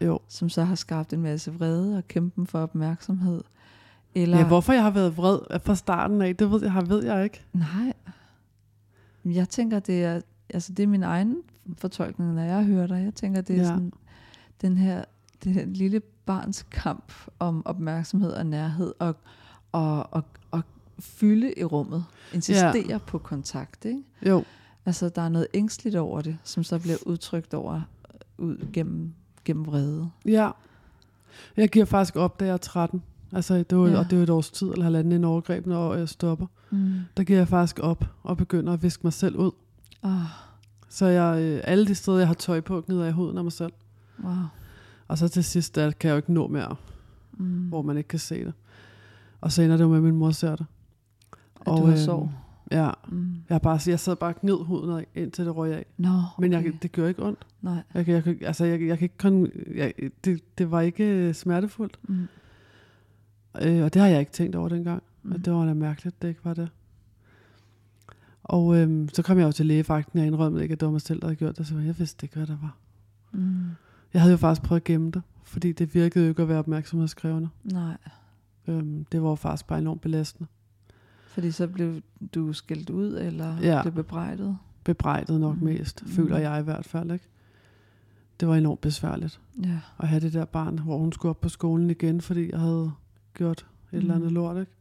[0.00, 0.18] jo.
[0.28, 3.42] som så har skabt en masse vrede og kæmpen for opmærksomhed.
[4.14, 7.24] Eller, Ja, hvorfor jeg har været vred fra starten af, det ved jeg, ved jeg
[7.24, 7.44] ikke.
[7.52, 7.92] Nej.
[9.24, 10.20] Jeg tænker, det er,
[10.54, 11.36] altså det er min egen
[11.78, 13.04] fortolkning, når jeg hører dig.
[13.04, 13.62] Jeg tænker, det er Ja.
[13.62, 13.68] ja.
[13.68, 13.92] sådan,
[14.60, 15.04] den her,
[15.44, 19.16] det her lille barns kamp om opmærksomhed og nærhed og,
[19.72, 20.62] og, og, og
[20.98, 22.04] fylde i rummet.
[22.34, 22.98] Insistere ja.
[22.98, 23.84] på kontakt.
[23.84, 24.02] Ikke?
[24.26, 24.44] Jo,
[24.86, 27.80] Altså, der er noget ængstligt over det, som så bliver udtrykt over
[28.38, 29.12] ud gennem,
[29.44, 30.10] gennem vrede.
[30.26, 30.50] ja.
[31.56, 33.02] Jeg giver faktisk op, da jeg er 13.
[33.32, 33.98] Altså, det var, ja.
[33.98, 36.46] Og det var et års tid, eller halvanden en overgreb, når jeg stopper.
[36.70, 36.94] Mm.
[37.16, 39.50] Der giver jeg faktisk op og begynder at viske mig selv ud.
[40.02, 40.10] Oh,
[40.88, 43.44] Så jeg, øh, alle de steder, jeg har tøj på, gnider jeg i huden af
[43.44, 43.72] mig selv.
[44.24, 44.32] wow.
[45.08, 46.76] Og så til sidst, der kan jeg jo ikke nå mere,
[47.32, 47.46] Mm.
[47.68, 48.52] hvor man ikke kan se det.
[49.40, 50.66] Og så ender det jo med, at min mor ser det.
[51.66, 52.30] At du har øhm, sorg.
[52.72, 53.34] Ja, Mm.
[53.50, 55.86] jeg, bare, jeg sad bare og gnid huden indtil det røg af.
[56.38, 56.64] Men okay.
[56.72, 57.46] jeg, det gør ikke ondt.
[57.62, 57.82] Nej.
[57.94, 59.92] Jeg, jeg, altså, jeg, jeg kan ikke kun, jeg,
[60.24, 61.98] det, det var ikke øh, smertefuldt.
[62.02, 62.26] Mm.
[63.62, 65.02] Øh, og det har jeg ikke tænkt over dengang.
[65.22, 65.30] Mm.
[65.32, 65.40] Mm.
[65.42, 66.68] Det var da mærkeligt, det ikke var det.
[68.44, 71.00] Og øhm, så kom jeg jo til lægevagten, jeg indrømmede ikke, at det var mig
[71.00, 71.66] selv, der havde gjort det.
[71.66, 72.76] Så jeg vidste ikke, hvad der var.
[73.32, 73.54] Mm.
[74.14, 76.58] Jeg havde jo faktisk prøvet at gemme det, fordi det virkede jo ikke at være
[76.58, 77.48] opmærksomhedskrævende.
[77.64, 77.96] Nej,
[78.68, 80.48] Øhm, det var faktisk bare enormt belastende.
[81.34, 82.00] Fordi så blev
[82.34, 83.82] du skældt ud, eller Ja.
[83.82, 84.56] blev bebrejdet.
[84.84, 85.64] Bebrejdet nok Mm.
[85.64, 86.08] mest, Mm.
[86.08, 87.10] føler jeg i hvert fald.
[87.12, 87.24] Ikke?
[88.40, 89.78] Det var enormt besværligt Ja.
[89.98, 92.90] at have det der barn, hvor hun skulle op på skolen igen, fordi jeg havde
[93.34, 93.98] gjort et mm.
[93.98, 94.34] eller andet Mm.
[94.34, 94.56] lort.
[94.56, 94.72] Ikke?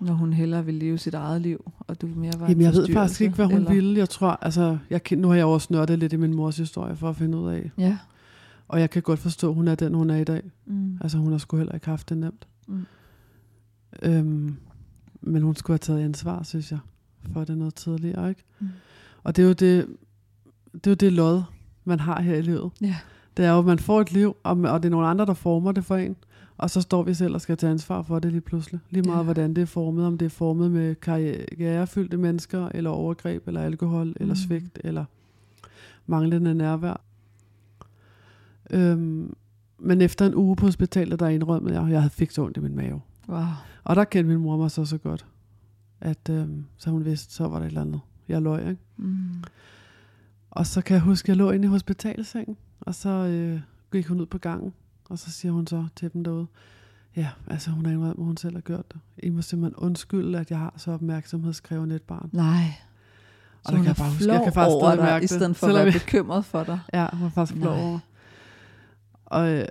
[0.00, 2.72] Når hun hellere ville leve sit eget liv, og du mere var en Jamen, jeg
[2.72, 3.72] ved faktisk ikke, hvad hun eller?
[3.72, 3.98] ville.
[3.98, 7.08] Jeg tror, altså, jeg, nu har jeg også nørdet lidt i min mors historie for
[7.08, 7.70] at finde ud af.
[7.78, 7.98] Ja.
[8.68, 10.42] Og jeg kan godt forstå, at hun er den, hun er i dag.
[10.66, 10.98] Mm.
[11.00, 12.46] Altså, hun har sgu heller ikke haft det nemt.
[12.66, 12.86] Mm.
[14.02, 14.56] Øhm,
[15.20, 16.78] men hun skulle have taget ansvar, synes jeg,
[17.32, 18.44] for det noget tidligere, ikke?
[18.60, 18.68] Mm.
[19.24, 19.86] Og det er jo det,
[20.74, 21.42] det, er jo det lod,
[21.84, 22.70] man har her i livet.
[22.80, 22.96] Ja.
[23.36, 25.34] Det er jo, at man får et liv, og, og det er nogle andre, der
[25.34, 26.16] former det for en.
[26.56, 28.80] Og så står vi selv og skal tage ansvar for det lige pludselig.
[28.90, 29.22] Lige meget, Ja.
[29.22, 30.06] hvordan det er formet.
[30.06, 34.14] Om det er formet med karrierefyldte mennesker, eller overgreb, eller alkohol, mm.
[34.20, 35.04] eller svigt, eller
[36.06, 37.00] manglende nærvær.
[38.70, 39.34] Øhm,
[39.78, 42.56] men efter en uge på hospitalet, der indrømmede jeg, at jeg havde fik så ondt
[42.56, 43.00] i min mave.
[43.28, 43.42] Wow.
[43.84, 45.26] Og der kendte min mor mig så så godt,
[46.00, 48.00] at øhm, så hun vidste, så var der et eller andet.
[48.28, 48.82] Jeg løg, ikke?
[48.96, 49.44] Mm.
[50.50, 53.60] Og så kan jeg huske, at jeg lå inde i hospitalsengen, og så øh,
[53.92, 54.72] gik hun ud på gangen,
[55.10, 56.46] og så siger hun så til dem derude,
[57.16, 59.00] ja, altså hun har indrømt, at hun selv har gjort det.
[59.22, 62.30] I må simpelthen undskylde, at jeg har så opmærksomhedskrævende et barn.
[62.32, 62.64] Nej.
[63.64, 65.30] Og der kan jeg bare huske, jeg kan faktisk over stadig dig, mærke i det,
[65.30, 66.78] stedet for at være jeg- bekymret for dig.
[66.92, 67.98] Ja, hun var faktisk flov over.
[69.24, 69.64] Og, øh,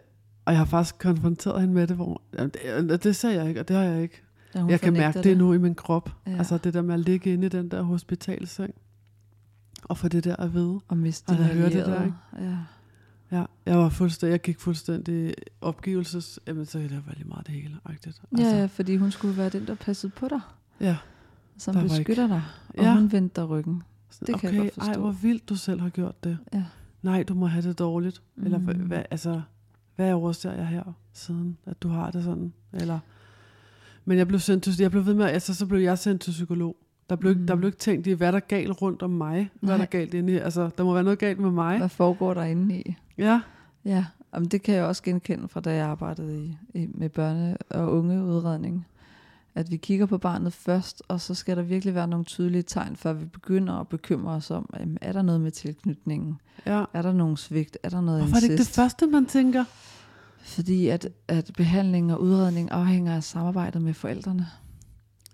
[0.47, 3.67] og jeg har faktisk konfronteret hende med det, hvor det, det sagde jeg ikke, og
[3.67, 4.23] det har jeg ikke.
[4.55, 6.09] Hun Jeg kan mærke det nu i min krop.
[6.25, 6.31] Ja.
[6.31, 6.37] Ja.
[6.37, 8.73] Altså det der med at ligge inde i den der hospitalseng,
[9.83, 10.79] og få det der at vide.
[10.87, 12.15] Og miste jeg hørt det der, ikke?
[12.39, 12.57] Ja.
[13.31, 17.55] Ja, jeg var fuldstændig, jeg gik fuldstændig opgivelses, jamen så det være lige meget det
[17.55, 18.21] hele, agtigt.
[18.37, 20.39] Ja, ja, fordi hun skulle være den, der passede på dig.
[20.81, 20.97] ja.
[21.57, 22.41] Som Der var beskytter dig.
[22.69, 22.93] Og Ja.
[22.95, 23.83] hun vendte dig ryggen.
[24.19, 24.91] Det kan jeg okay, godt forstå.
[24.91, 26.37] ej hvor vildt du selv har gjort det.
[26.53, 26.63] Ja.
[27.01, 28.21] Nej, du må have det dårligt.
[28.35, 28.45] Mm.
[28.45, 29.41] Eller hvad, altså,
[29.97, 30.83] hvad overser jeg her
[31.13, 32.53] siden, at du har det sådan?
[32.73, 32.99] Eller,
[34.05, 36.31] men jeg blev sendt til, jeg blev ved med, altså så blev jeg sendt til
[36.31, 36.75] psykolog.
[37.09, 37.47] Der blev, mm.
[37.47, 39.49] Der blev ikke tænkt i, hvad der er galt rundt om mig.
[39.59, 39.85] Hvad er Nej.
[39.85, 40.37] der galt inde i?
[40.37, 41.77] Altså, der må være noget galt med mig.
[41.77, 42.95] Hvad foregår der inde i?
[43.17, 43.41] Ja,
[43.85, 47.77] Ja, Jamen, det kan jeg også genkende fra, da jeg arbejdede i, i, med børne-
[47.77, 48.87] og ungeudredning.
[49.57, 52.95] At vi kigger på barnet først, og så skal der virkelig være nogle tydelige tegn,
[52.95, 56.35] før vi begynder at bekymre os om, jamen, er der noget med tilknytningen?
[56.65, 56.85] ja.
[56.93, 57.77] Er der nogen svigt?
[57.83, 59.63] Er der noget Hvorfor er det ikke det første, man tænker?
[60.41, 64.47] Fordi at, at behandling og udredning afhænger af samarbejdet med forældrene,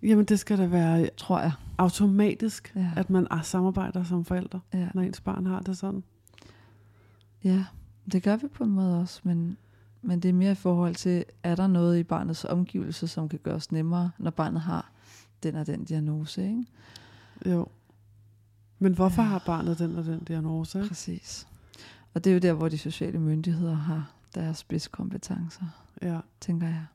[0.03, 1.51] Jamen, det skal da være tror jeg.
[1.77, 2.91] automatisk, Ja.
[2.95, 4.87] at man er- samarbejder som forældre, Ja.
[4.93, 6.03] når ens barn har det sådan.
[7.43, 7.65] Ja,
[8.11, 9.57] det gør vi på en måde også, men,
[10.03, 13.39] men det er mere i forhold til, er der noget i barnets omgivelser, som kan
[13.43, 14.91] gøres nemmere, når barnet har
[15.43, 16.65] den og den diagnose, ikke?
[17.45, 17.67] Jo.
[18.79, 19.27] Men hvorfor Ja.
[19.27, 20.77] har barnet den og den diagnose?
[20.79, 20.87] ikke?
[20.87, 21.47] Præcis.
[22.13, 25.65] Og det er jo der, hvor de sociale myndigheder har deres spidskompetencer,
[26.01, 26.19] Ja.
[26.41, 26.85] tænker jeg.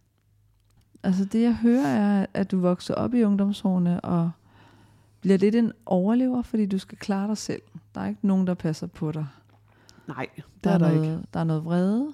[1.02, 4.30] Altså det, jeg hører, er, at du vokser op i ungdomsårene og
[5.20, 7.62] bliver lidt en overlever, fordi du skal klare dig selv.
[7.94, 9.26] Der er ikke nogen, der passer på dig.
[10.08, 11.26] Nej, det Der er, er, der noget, ikke.
[11.34, 12.12] der er noget vrede,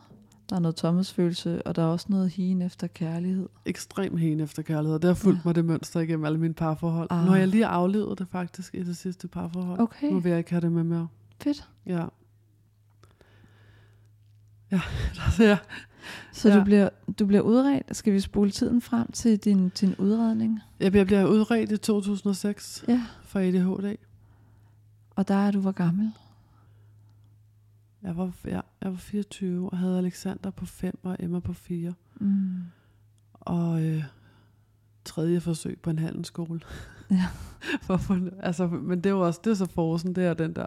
[0.51, 3.49] der er noget tomhedsfølelse, og der er også noget higen efter kærlighed.
[3.67, 4.99] Ekstrem hen efter kærlighed.
[4.99, 5.43] Det har fulgt Ja.
[5.45, 7.09] mig det mønster igennem alle mine parforhold.
[7.11, 7.25] Ah.
[7.25, 9.81] Nu har jeg lige aflevet det faktisk i det sidste parforhold.
[9.81, 11.09] Okay, Nu vil jeg ikke have det med mere.
[11.43, 11.69] fedt.
[11.87, 12.05] Ja.
[14.73, 14.81] Ja,
[15.17, 15.59] der ser jeg.
[16.33, 16.59] Så ja.
[16.59, 17.97] Du, bliver, du bliver udredt.
[17.97, 20.61] Skal vi spole tiden frem til din, din udredning?
[20.81, 23.03] Jeg bliver- bliver udredt i 2006 Ja.
[23.23, 23.97] for ADHD.
[25.17, 26.13] Og der er du hvor gammel?
[28.05, 31.93] Jeg var, ja, jeg var 24 og havde Alexander på 5 og Emma på 4.
[32.21, 32.57] Mm.
[33.31, 34.05] Og øh,
[35.05, 36.61] tredje forsøg på en handelsskole.
[37.11, 37.27] Ja.
[37.87, 40.53] For, få- altså, men det er jo også, det er så forsen, det er den
[40.57, 40.67] der,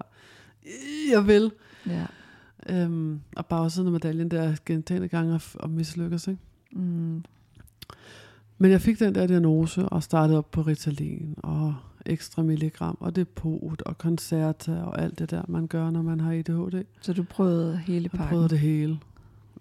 [1.12, 1.52] jeg vil.
[1.88, 2.06] Ja.
[2.70, 6.28] Øhm, og bagsiden af medaljen, der er gentagende gange at, at mislykkes.
[6.28, 6.42] Ikke?
[6.72, 7.24] Mm.
[8.58, 11.76] Men jeg fik den der diagnose og startede op på Ritalin og
[12.08, 16.32] ekstra milligram og depot og koncerter og alt det der, man gør, når man har
[16.34, 16.84] ADHD.
[17.02, 18.28] Så du prøvede hele Jeg pakken?
[18.28, 19.00] prøvede det hele,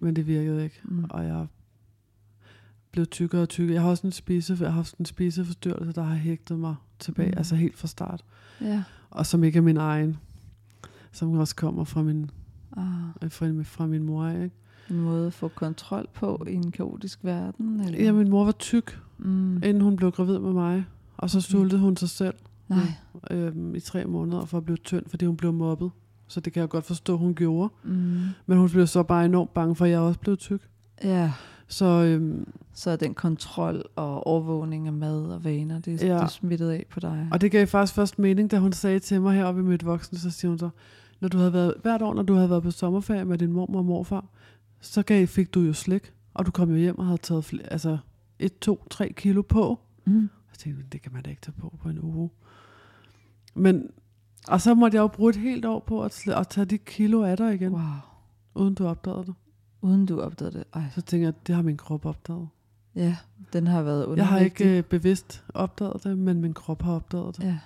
[0.01, 0.79] men det virkede ikke.
[0.83, 1.03] Mm.
[1.09, 1.47] Og jeg
[2.91, 3.73] blev tykkere og tykkere.
[3.73, 7.29] Jeg har også en spise, jeg har haft en spiseforstyrrelse, der har hægtet mig tilbage,
[7.31, 7.37] Mm.
[7.37, 8.23] altså helt fra start.
[8.61, 8.83] Ja.
[9.09, 10.17] Og som ikke er min egen,
[11.11, 12.29] som også kommer fra min,
[12.77, 12.83] Ah,
[13.23, 14.27] øh, fra, min- fra min mor.
[14.27, 14.51] Ikke?
[14.89, 17.79] en måde at få kontrol på i en kaotisk verden?
[17.79, 18.03] Eller?
[18.03, 19.55] Ja, min mor var tyk, mm.
[19.55, 20.85] inden hun blev gravid med mig.
[21.17, 21.43] Og så Okay.
[21.51, 22.33] sultede hun sig selv
[22.67, 22.79] Nej.
[23.31, 25.91] øhm, i tre måneder for at blive tynd, fordi hun blev mobbet.
[26.27, 27.69] Så det kan jeg godt forstå, hun gjorde.
[27.83, 28.19] Mm.
[28.45, 30.69] Men hun blev så bare enormt bange for, at jeg også blev tyk.
[31.03, 31.31] Ja,
[31.67, 36.05] Så øhm, så den kontrol og overvågning af mad og vaner, det, ja.
[36.13, 37.27] Det er smittet af på dig.
[37.31, 40.17] Og det gav faktisk først mening, da hun sagde til mig heroppe i mit voksne,
[40.19, 40.69] så siger hun så,
[41.19, 43.79] når du havde været, hvert år, når du havde været på sommerferie med din mormor
[43.79, 44.25] og morfar,
[44.81, 47.73] så gav, fik du jo slik, og du kom jo hjem og havde taget flere,
[47.73, 47.97] altså
[48.39, 49.79] 1, 2, 3 kilo på.
[50.05, 50.29] Mm.
[50.57, 52.29] Jeg tænkte, det kan man da ikke tage på på en uge.
[53.55, 53.89] Men,
[54.47, 57.23] og så måtte jeg jo bruge et helt år på at, at tage de kilo
[57.23, 57.81] af dig igen, wow.
[58.55, 59.33] Uden du opdagede det.
[59.81, 60.63] Uden du opdagede det.
[60.73, 60.83] Ej.
[60.95, 62.47] Så tænker jeg, det har min krop opdaget.
[62.95, 63.17] Ja,
[63.53, 67.37] den har været Jeg har ikke øh, bevidst opdaget det, men min krop har opdaget
[67.37, 67.43] det.
[67.43, 67.59] Ja.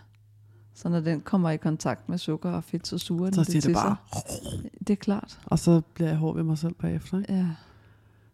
[0.74, 3.64] Så når den kommer i kontakt med sukker og fedt, så suger den Så det
[3.64, 4.70] til bare, sig.
[4.80, 5.40] Det er klart.
[5.46, 7.18] og så bliver jeg hård ved mig selv bagefter.
[7.20, 7.34] Ikke?
[7.34, 7.48] Ja.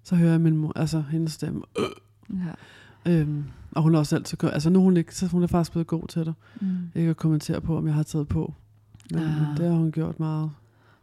[0.04, 1.62] Så hører jeg min mor, altså hendes stemme.
[2.30, 2.54] ja.
[3.12, 5.48] Øhm, og hun er også altid, gør- altså nu er hun ikke, så hun er
[5.48, 6.34] faktisk blevet god til det.
[6.62, 6.68] Mm.
[6.96, 8.54] Ikke at kommentere på, om jeg har taget på.
[9.12, 9.58] Men, Ah.
[9.58, 10.52] det har hun gjort meget.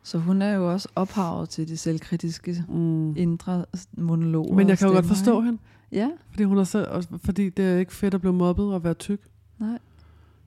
[0.02, 3.16] Så hun er jo også ophavet til de selvkritiske Mm.
[3.16, 4.54] indre monologer.
[4.54, 5.58] Men jeg kan jo godt forstå hende,
[5.92, 8.94] Ja, fordi, hun er så, fordi det er ikke fedt at blive mobbet og være
[8.94, 9.20] tyk.
[9.58, 9.78] nej.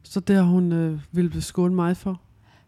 [0.03, 2.21] Så det har hun øh, ville skåne mig for.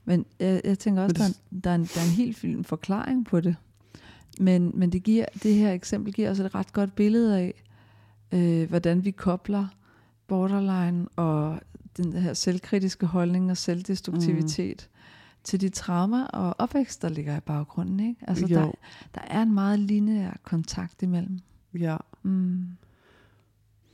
[0.06, 2.06] Men jeg, jeg tænker også, Men der, det- er en, der, er en, der er
[2.06, 3.56] en helt fin forklaring på det.
[4.40, 7.64] Men, men det, giver, det her eksempel giver os et ret godt billede af,
[8.32, 9.68] øh, hvordan vi kobler
[10.28, 11.60] borderline og
[11.98, 14.98] den her selvkritiske holdning og selvdestruktivitet mm.
[15.44, 18.00] til de traumer og opvækst, der ligger i baggrunden.
[18.00, 18.22] Ikke?
[18.28, 18.56] Altså, Jo.
[18.56, 18.72] der,
[19.16, 21.40] der er en meget lineær kontakt imellem.
[21.74, 21.98] Ja.
[22.24, 22.66] Mm.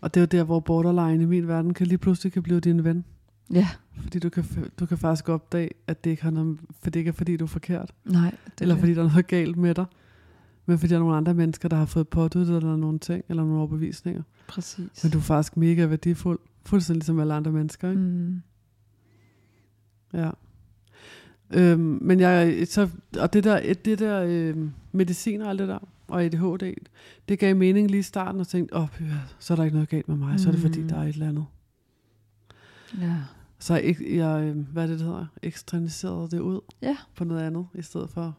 [0.02, 2.60] Og det er jo der, hvor borderline i min verden kan lige pludselig kan blive
[2.60, 3.06] din ven.
[3.54, 3.68] Ja,
[4.02, 4.46] Fordi du kan,
[4.80, 7.44] du kan faktisk opdage, at det ikke, har noget, for det ikke er fordi, du
[7.44, 7.92] er forkert.
[8.06, 8.32] nej.
[8.46, 9.86] Det eller er fordi der er noget galt med dig.
[10.66, 13.44] Men fordi der er nogle andre mennesker, der har fået påduttet eller nogle ting, eller
[13.44, 14.22] nogle overbevisninger.
[14.48, 15.04] Præcis.
[15.04, 16.40] Men du er faktisk mega værdifuld.
[16.66, 18.02] Fuldstændig ligesom alle andre mennesker, ikke?
[18.02, 18.42] mm.
[20.14, 20.30] Ja.
[21.54, 25.80] Øhm, men jeg, så, og det der, det der øhm, medicin og alt det der,
[26.08, 26.74] og ADHD,
[27.30, 28.88] det gav mening lige i starten, og tænkte, åh, oh,
[29.40, 30.88] så er der ikke noget galt med mig, så er det fordi, Mm.
[30.88, 31.46] der er et eller andet.
[33.02, 33.16] Ja.
[33.60, 36.98] Så jeg, ikke- jeg øhm, hvad er det, det hedder, eksterniserede det ud Ja.
[37.16, 38.38] på noget andet, i stedet for,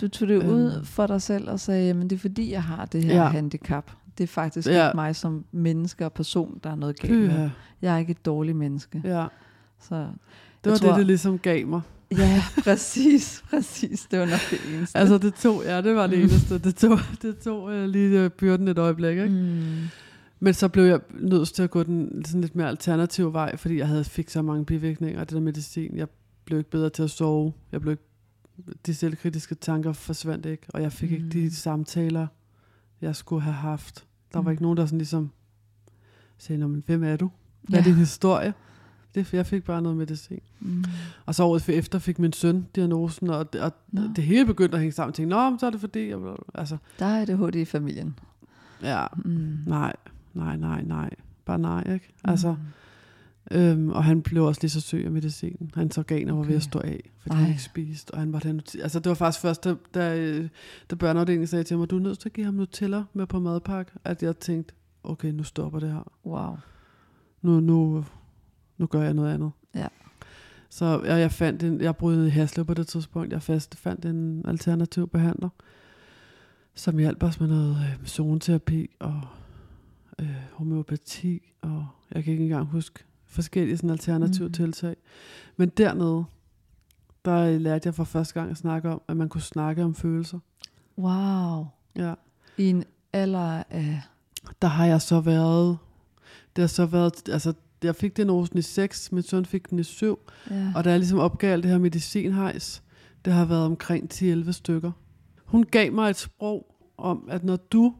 [0.00, 0.84] Du tog det ud Øhm.
[0.84, 3.22] for dig selv og sagde, jamen det er fordi, jeg har det her Ja.
[3.22, 3.28] ja.
[3.28, 3.90] handicap.
[4.18, 4.72] Det er faktisk Ja.
[4.72, 4.86] ja.
[4.88, 7.28] ikke mig som menneske og person, der er noget galt med.
[7.28, 7.48] Pyha.
[7.82, 9.00] Jeg er ikke et dårligt menneske.
[9.04, 9.20] Ja.
[9.20, 9.26] ja,
[9.80, 10.06] Så,
[10.64, 11.80] det var tror- det, det ligesom gav mig.
[12.18, 14.06] ja, præcis, præcis.
[14.10, 14.98] Det var nok det eneste.
[14.98, 16.24] Altså det tog, ja, det var det Mm.
[16.24, 16.58] eneste.
[16.58, 19.28] Det tog, det tog øh, lige øh, byrden et øjeblik, ikke?
[19.28, 19.62] mm.
[20.40, 23.78] Men så blev jeg nødt til at gå den sådan lidt mere alternative vej, fordi
[23.78, 25.96] jeg havde fik så mange bivirkninger af det der medicin.
[25.96, 26.08] Jeg
[26.44, 27.52] blev ikke bedre til at sove.
[27.72, 28.02] Jeg blev ikke,
[28.86, 31.14] de selvkritiske tanker forsvandt ikke, og jeg fik mm.
[31.14, 31.30] ikke Mm.
[31.30, 32.26] de samtaler,
[33.00, 34.04] jeg skulle have haft.
[34.32, 34.50] Der var Mm.
[34.50, 35.30] ikke nogen, der sådan ligesom
[36.38, 37.30] sagde, "Nå, men hvem er du?
[37.62, 37.88] Hvad er Ja.
[37.88, 38.54] din historie?
[39.14, 40.40] Det, jeg fik bare noget medicin.
[40.60, 40.84] Mm.
[41.26, 43.72] Og så året efter fik min søn diagnosen, og, det, og
[44.16, 45.08] det hele begyndte at hænge sammen.
[45.10, 46.18] Jeg tænkte, nå, men så er det fordi, jeg,
[46.54, 48.18] altså, Der er det HD i familien.
[48.82, 49.58] ja, Mm.
[49.66, 49.92] nej,
[50.34, 51.10] nej, nej, nej.
[51.44, 52.12] Bare nej, ikke?
[52.24, 52.58] Altså, Mm.
[53.50, 55.70] Øhm, og han blev også lige så syg af medicinen.
[55.74, 56.60] Hans organer var ved at Okay.
[56.60, 57.40] stå af, fordi Ej.
[57.40, 58.10] han ikke spiste.
[58.10, 60.38] Og han var den, altså det var faktisk først, da, da,
[60.90, 63.38] da børneafdelingen sagde til mig, du er nødt til at give ham Nutella med på
[63.40, 66.12] madpakke, at jeg tænkte, okay, nu stopper det her.
[66.26, 66.56] Wow.
[67.42, 68.04] Nu, nu,
[68.78, 69.50] nu gør jeg noget andet.
[69.74, 69.86] Ja.
[70.70, 73.32] Så jeg, jeg fandt en, jeg brød i Haslev på det tidspunkt.
[73.32, 75.48] Jeg fast, fandt en alternativ behandler,
[76.74, 79.20] som hjalp os med noget øh, zoneterapi og
[80.20, 84.52] øh, homeopati, og jeg kan ikke engang huske forskellige sådan alternative mm.
[84.52, 84.96] tiltag.
[85.56, 86.24] Men dernede,
[87.24, 90.38] der lærte jeg for første gang at snakke om, at man kunne snakke om følelser.
[90.98, 91.66] Wow.
[91.96, 92.14] Ja.
[92.56, 94.02] I en alder af...
[94.62, 95.78] Der har jeg så været,
[96.56, 99.82] det har så været, altså jeg fik diagnosen i 6, min søn fik den i
[99.82, 100.18] 7,
[100.50, 100.72] Ja.
[100.74, 102.82] Og da jeg ligesom opgav det her medicinhejs,
[103.24, 104.92] det har været omkring 10-11 stykker.
[105.44, 107.94] Hun gav mig et sprog om, at når du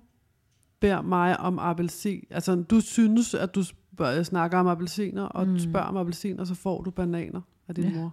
[0.80, 3.64] beder mig om appelsin, altså du synes, at du
[4.06, 5.58] spørger, snakker om appelsiner, og mm.
[5.58, 7.94] Spørger om appelsiner, så får du bananer af din Ja.
[7.94, 8.04] mor.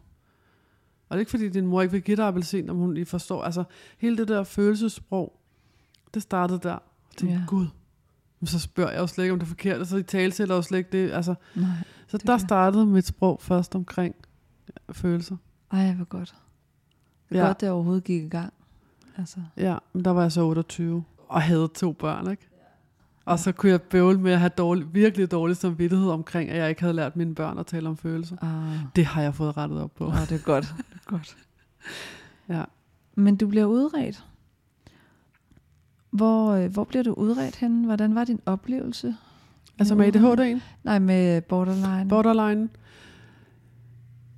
[1.10, 3.06] Og det er ikke fordi, din mor ikke vil give dig appelsin, om hun lige
[3.06, 3.44] forstår.
[3.44, 3.64] Altså
[3.98, 5.40] hele det der følelsessprog,
[6.14, 6.70] det startede der.
[6.72, 6.80] Jeg
[7.18, 7.44] tænkte, ja.
[7.48, 7.66] Gud,
[8.40, 10.56] men så spørger jeg jo slet ikke, om det er forkert, så i tale sætter
[10.56, 11.12] jo slet ikke det.
[11.12, 11.66] Altså, Nej.
[12.08, 14.16] så Det der startede mit sprog først omkring
[14.68, 15.36] ja, følelser.
[15.72, 16.36] Ej, hvor godt.
[17.30, 17.46] Det Ja.
[17.46, 18.54] godt, det overhovedet gik i gang.
[19.18, 22.47] Altså, Ja, men der var jeg så 28 og havde to børn, ikke?
[23.28, 26.70] Og så kunne jeg bøvle med at have dårlig, virkelig dårlig samvittighed omkring, at jeg
[26.70, 28.36] ikke havde lært mine børn at tale om følelser.
[28.42, 30.08] ah, Det har jeg fået rettet op på.
[30.08, 30.66] oh, det er godt.
[30.78, 31.38] Det er godt.
[32.50, 32.64] Ja.
[33.16, 34.26] Men du bliver udredt.
[36.12, 37.86] Hvor, øh, hvor bliver du udredt henne?
[37.86, 39.16] Hvordan var din oplevelse?
[39.80, 42.10] Altså med ADHD'en, Nej, med borderline.
[42.10, 42.70] borderline,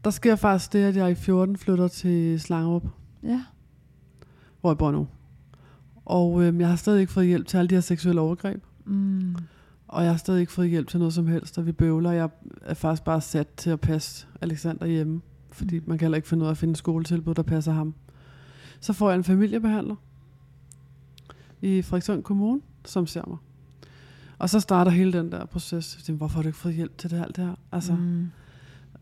[0.03, 2.83] der sker faktisk det, at jeg i 14 flytter til Slangerup,
[3.23, 3.43] ja.
[4.61, 5.07] hvor jeg bor nu.
[6.05, 8.63] Og øhm, jeg har stadig ikke fået hjælp til alle de her seksuelle overgreb.
[8.89, 9.35] Mm.
[9.87, 12.11] Og jeg har stadig ikke fået hjælp til noget som helst, og vi bøvler.
[12.11, 12.29] Jeg
[12.61, 15.21] er faktisk bare sat til at passe Alexander hjemme,
[15.51, 15.83] fordi Mm.
[15.87, 17.93] man kan heller ikke finde ud af at finde en skoletilbud, der passer ham.
[18.79, 19.95] Så får jeg en familiebehandler
[21.61, 23.37] i Frederikssund Kommune, som ser mig.
[24.37, 25.95] Og så starter hele den der proces.
[25.97, 27.55] Jeg tænker, hvorfor har du ikke fået hjælp til det alt det her?
[27.71, 27.93] Altså.
[27.95, 28.27] Mm.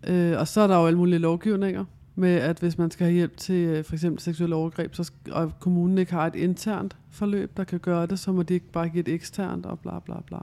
[0.07, 1.85] øh, og så er der jo alle mulige lovgivninger
[2.17, 5.59] med, at hvis man skal have hjælp til øh, for eksempel seksuelle overgreb, så og
[5.59, 8.89] kommunen ikke har et internt forløb, der kan gøre det, så må de ikke bare
[8.89, 10.37] give et eksternt og bla bla bla.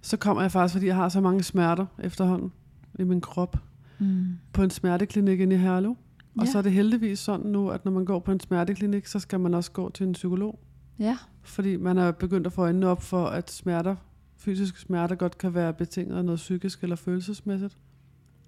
[0.00, 2.52] Så kommer jeg faktisk, fordi jeg har så mange smerter efterhånden
[2.98, 3.56] i min krop,
[4.00, 4.26] Mm.
[4.52, 5.90] på en smerteklinik inde i Herlev.
[6.36, 6.50] Og Ja.
[6.50, 9.40] så er det heldigvis sådan nu, at når man går på en smerteklinik, så skal
[9.40, 10.58] man også gå til en psykolog.
[10.98, 11.18] Ja.
[11.42, 13.96] Fordi man er begyndt at få øjnene op for, at smerter,
[14.36, 17.76] fysiske smerter godt kan være betinget af noget psykisk eller følelsesmæssigt.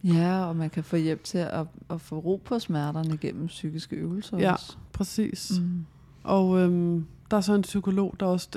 [0.04, 3.96] Ja, og man kan få hjælp til at, at få ro på smerterne gennem psykiske
[3.96, 4.52] øvelser Ja.
[4.52, 4.76] også.
[4.92, 5.52] Præcis.
[5.60, 5.84] Mm.
[6.24, 8.48] Og øhm, der er så en psykolog, der også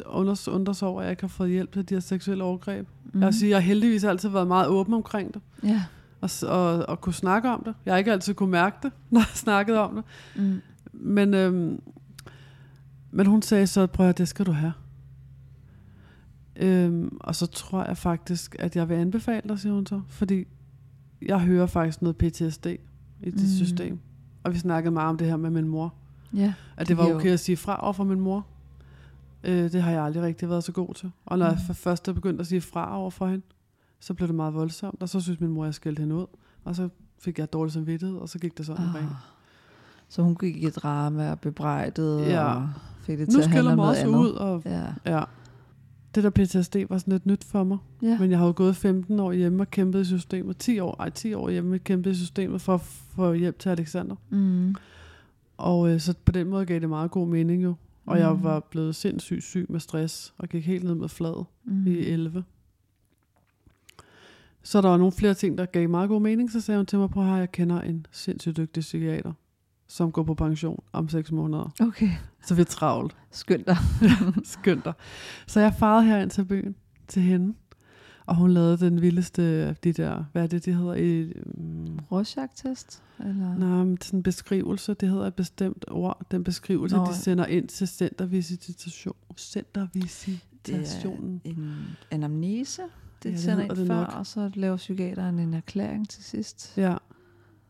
[0.51, 2.87] undrer sig over, at jeg ikke har fået hjælp til de her seksuelle overgreb.
[3.13, 3.21] Mm.
[3.21, 5.83] Jeg sige, jeg har heldigvis altid været meget åben omkring det, Ja.
[6.21, 7.73] og, og, og kunne snakke om det.
[7.85, 10.03] Jeg har ikke altid kunne mærke det, når jeg snakkede om det.
[10.43, 10.61] Mm.
[10.93, 11.81] Men, øhm,
[13.11, 14.73] men hun sagde så, prøv at det skal du have.
[16.55, 20.01] Øhm, og så tror jeg faktisk, at jeg vil anbefale dig, siger hun så.
[20.07, 20.43] Fordi
[21.27, 22.77] jeg hører faktisk noget PTSD i
[23.25, 23.39] dit Mm.
[23.39, 23.99] system.
[24.43, 25.93] Og vi snakkede meget om det her med min mor.
[26.35, 26.53] Ja.
[26.77, 28.45] At det var giver jo- okay at sige fra over for min mor.
[29.43, 31.11] Øh, det har jeg aldrig rigtig været så god til.
[31.25, 31.51] Og når mm.
[31.51, 33.45] jeg for først er begyndt at sige fra over for hende,
[33.99, 35.01] så blev det meget voldsomt.
[35.01, 36.25] Og så synes min mor, at jeg skældte hende ud.
[36.63, 38.95] Og så fik jeg dårlig samvittighed, og så gik det sådan ah.
[38.95, 39.03] Ah.
[40.09, 42.43] Så hun gik i drama og bebrejdede Ja.
[42.55, 42.69] og
[43.01, 44.19] fik det til Nu at handle skælder om mig noget også andet.
[44.19, 44.31] ud.
[44.31, 45.17] Og, Ja.
[45.17, 45.23] ja.
[46.15, 47.77] Det der PTSD var sådan lidt nyt for mig.
[48.01, 48.17] Ja.
[48.19, 50.57] Men jeg har jo gået 15 år hjemme og kæmpet i systemet.
[50.57, 53.69] 10 år, ej, 10 år hjemme og kæmpet i systemet for at få hjælp til
[53.69, 54.15] Alexander.
[54.29, 54.75] Mm.
[55.57, 57.75] Og øh, så på den måde gav det meget god mening jo.
[58.05, 58.21] Og mm.
[58.21, 61.87] jeg var blevet sindssygt syg med stress, og gik helt ned med flad mm.
[61.87, 62.43] i 11.
[64.63, 66.51] Så der var nogle flere ting, der gav meget god mening.
[66.51, 69.33] Så sagde hun til mig, på her, jeg kender en sindssygt dygtig psykiater,
[69.93, 71.69] som går på pension om 6 måneder.
[71.79, 72.09] Okay.
[72.43, 73.15] Så vi er travlt.
[73.31, 73.77] Skynd dig.
[74.43, 74.93] Skønt dig.
[75.47, 76.75] Så jeg farede her ind til byen,
[77.07, 77.53] til hende.
[78.25, 80.93] Og hun lavede den vildeste af de der, hvad er det, de hedder?
[80.93, 83.03] I, um, Rorschach-test?
[83.19, 83.57] Eller?
[83.57, 86.21] nej, men sådan en beskrivelse, det hedder et bestemt ord.
[86.31, 89.15] Den beskrivelse, Nå, de sender ind til centervisitation.
[89.37, 91.41] Centervisitationen.
[91.43, 91.75] En
[92.11, 92.81] anamnese?
[93.23, 94.13] Det Ja, det sender ind det før, nok.
[94.15, 96.73] og så laver psykiateren en erklæring til sidst.
[96.77, 96.95] Ja.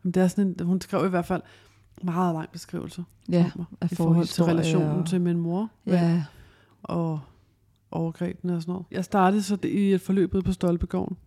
[0.04, 1.42] Men det er sådan en, hun skrev i hvert fald
[2.02, 6.24] meget lang beskrivelse Ja, mig, af i forhold til relationen og- til min mor Ja.
[6.84, 7.20] og
[7.91, 8.86] overgrebene og sådan noget.
[8.91, 11.18] Jeg startede så i et forløb på Stolpegården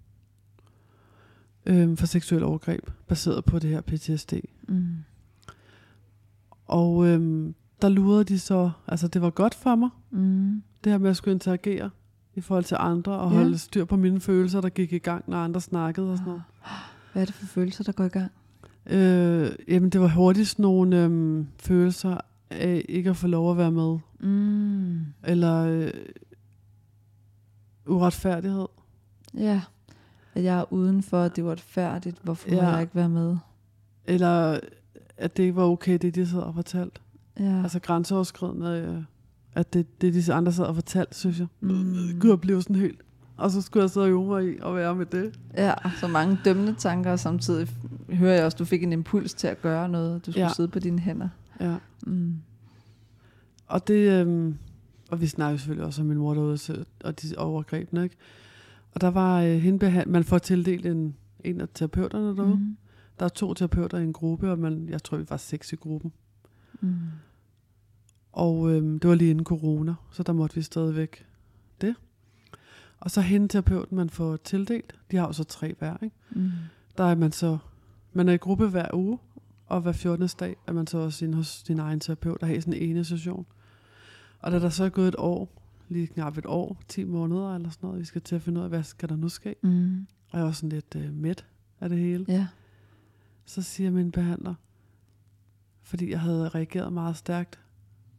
[1.67, 4.33] øhm, for seksuel overgreb, baseret på det her PTSD.
[4.69, 4.97] Mm.
[6.67, 10.62] Og øhm, der lurede de så, altså det var godt for mig, Mm.
[10.85, 11.91] det her med at skulle interagere
[12.35, 13.37] i forhold til andre, og Ja.
[13.39, 16.43] holde styr på mine følelser, der gik i gang, når andre snakkede og sådan noget.
[17.12, 18.33] Hvad er det for følelser, der går i gang?
[18.91, 22.18] Øh, jamen det var hurtigt nogle øhm, følelser
[22.51, 25.01] af ikke at få lov at være med, Mm.
[25.24, 25.91] eller øh,
[27.87, 28.66] uretfærdighed.
[29.34, 29.62] Ja.
[30.34, 32.16] At jeg er udenfor, at det var færdigt.
[32.22, 32.55] Hvorfor ja.
[32.62, 33.37] må jeg ikke være med?
[34.05, 34.61] Eller
[35.16, 37.01] at det ikke var okay, det de sad og fortalte.
[37.41, 37.62] Ja.
[37.62, 39.03] Altså grænseoverskridende, øh,
[39.55, 41.47] at det, det de andre sad og fortalte, synes jeg.
[41.61, 42.18] Mm.
[42.20, 43.01] Gud, jeg blev sådan helt.
[43.37, 45.39] Og så skulle jeg sidde og mig i at være med det.
[45.55, 47.68] ja, så mange dømmende tanker, og samtidig
[48.09, 50.26] hører jeg også, at du fik en impuls til at gøre noget.
[50.26, 50.53] Du skulle ja.
[50.53, 51.28] Sidde på dine hænder.
[51.61, 51.76] Ja.
[52.07, 52.34] Mm.
[53.66, 54.57] Og det, øhm,
[55.11, 58.16] og vi snakker selvfølgelig også om min mor derude, så, og de overgrebene, ikke?
[58.95, 61.14] Og der var øh, hende man får tildelt en,
[61.45, 62.57] en af terapeuterne derude.
[62.57, 62.76] Mm.
[63.18, 65.76] Der er to terapeuter i en gruppe, og man, jeg tror, vi var seks i
[65.76, 66.12] gruppen.
[66.80, 66.97] Mm.
[68.32, 71.26] Og øhm, det var lige inden corona, så der måtte vi stadigvæk
[71.80, 71.95] det.
[73.01, 76.17] Og så hende terapeuten, man får tildelt, de har jo så tre hver, ikke?
[76.31, 76.51] Mm.
[76.99, 77.59] Der er man så,
[78.13, 79.19] man er i gruppe hver uge,
[79.67, 80.29] og hver 14.
[80.41, 83.05] dag er man så også inde hos sin egen terapeut og har sådan en ene
[83.05, 83.47] session.
[84.39, 87.71] Og da der så er gået et år, lige knap et år, 10 måneder eller
[87.71, 89.55] sådan noget, vi skal til at finde ud af, hvad skal der nu ske?
[89.63, 90.07] Mm.
[90.31, 91.47] Og jeg er også sådan lidt øh, mæt
[91.81, 92.25] af det hele.
[92.29, 92.47] Ja.
[93.45, 94.55] Så siger min behandler,
[95.83, 97.61] fordi jeg havde reageret meget stærkt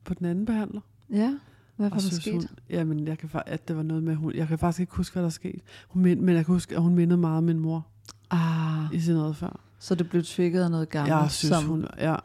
[0.03, 0.81] på den anden behandler.
[1.09, 1.37] Ja.
[1.77, 2.33] Hvad var der sket?
[2.33, 5.13] Hun, jamen, jeg kan, at det var noget med, hun, jeg kan faktisk ikke huske,
[5.13, 5.59] hvad der skete.
[5.87, 7.85] Hun mind, men jeg kan huske, at hun mindede meget om min mor
[8.29, 9.59] Ah, i sin adfærd.
[9.79, 12.15] så du blev trigget af noget gammelt, Jeg synes, som hun, ja,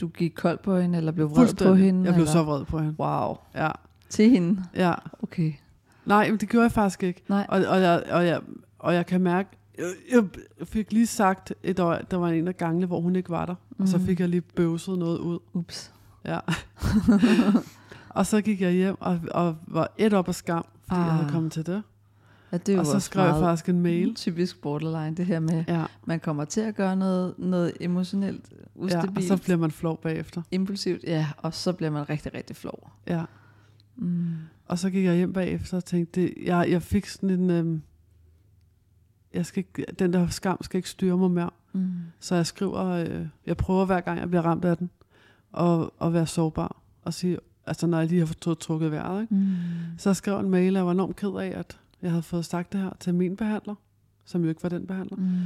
[0.00, 2.04] du gik kold på hende, eller blev vred på hende?
[2.04, 2.32] Jeg blev eller?
[2.32, 2.94] så vred på hende.
[2.98, 3.36] Wow.
[3.54, 3.70] Ja,
[4.08, 4.62] Til hende?
[4.74, 4.94] ja.
[5.22, 5.52] Okay.
[6.06, 7.22] Nej, men det gjorde jeg faktisk ikke.
[7.28, 7.46] Nej.
[7.48, 8.40] Og, og, jeg, og, jeg,
[8.78, 10.24] og jeg kan mærke, jeg, jeg
[10.68, 13.54] fik lige sagt et år, der var en af gangene, hvor hun ikke var der.
[13.70, 13.82] Mm.
[13.82, 14.06] Og så Mhm.
[14.06, 15.38] fik jeg lige bøvset noget ud.
[15.52, 15.92] Ups.
[16.24, 16.38] Ja.
[18.10, 21.06] og så gik jeg hjem og, og var et op af skam, fordi ah.
[21.06, 21.32] jeg havde Ah.
[21.32, 21.82] kommet til det.
[22.52, 24.14] Ja, det er jo Og så skrev jeg faktisk en mail.
[24.14, 28.56] typisk borderline, det her med, Ja, man kommer til at gøre noget, noget emotionelt ja,
[28.74, 30.42] ustabilt, og så bliver man flov bagefter.
[30.50, 32.90] impulsivt, ja, og så bliver man rigtig, rigtig flov.
[33.06, 33.24] Ja.
[33.96, 34.34] Mm.
[34.66, 37.50] Og så gik jeg hjem bagefter og tænkte, det, jeg, jeg fik sådan en...
[37.50, 37.82] Øhm,
[39.34, 39.64] jeg skal,
[39.98, 41.50] den der skam skal ikke styre mig mere.
[41.72, 41.90] Mm.
[42.20, 44.90] Så jeg skriver, øh, jeg prøver hver gang, jeg bliver ramt af den,
[45.52, 46.76] og, og være sårbar.
[47.02, 47.38] Og sige,
[47.70, 49.22] altså når jeg lige har fået trukket vejret.
[49.22, 49.34] Ikke?
[49.34, 49.54] Mm.
[49.98, 52.72] Så skrev en mail, og jeg var enormt ked af, at jeg havde fået sagt
[52.72, 53.74] det her til min behandler,
[54.24, 55.16] som jo ikke var den behandler.
[55.16, 55.40] Mm.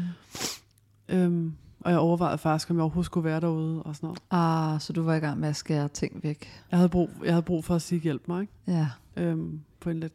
[1.09, 4.21] Øhm, og jeg overvejede faktisk, om jeg overhovedet skulle være derude og sådan noget.
[4.31, 6.49] Ah, så du var i gang med at skære ting væk.
[6.71, 8.53] Jeg havde brug, jeg havde brug for at sige hjælp mig, ikke?
[8.67, 8.89] Ja.
[9.17, 10.13] Øhm, på en lidt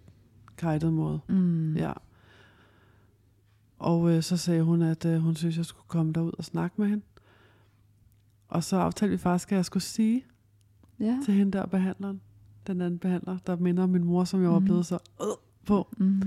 [0.57, 1.19] kajtet måde.
[1.27, 1.75] Mm.
[1.75, 1.91] Ja.
[3.79, 6.75] Og øh, så sagde hun, at øh, hun synes, jeg skulle komme derud og snakke
[6.77, 7.03] med hende.
[8.47, 10.23] Og så aftalte vi faktisk, at jeg skulle sige
[10.99, 11.19] Ja.
[11.25, 12.21] til hende der behandleren,
[12.67, 14.65] den anden behandler, der minder om min mor, som jeg var Mhm.
[14.65, 15.27] blevet så øh,
[15.65, 15.87] på.
[15.97, 16.21] Mm.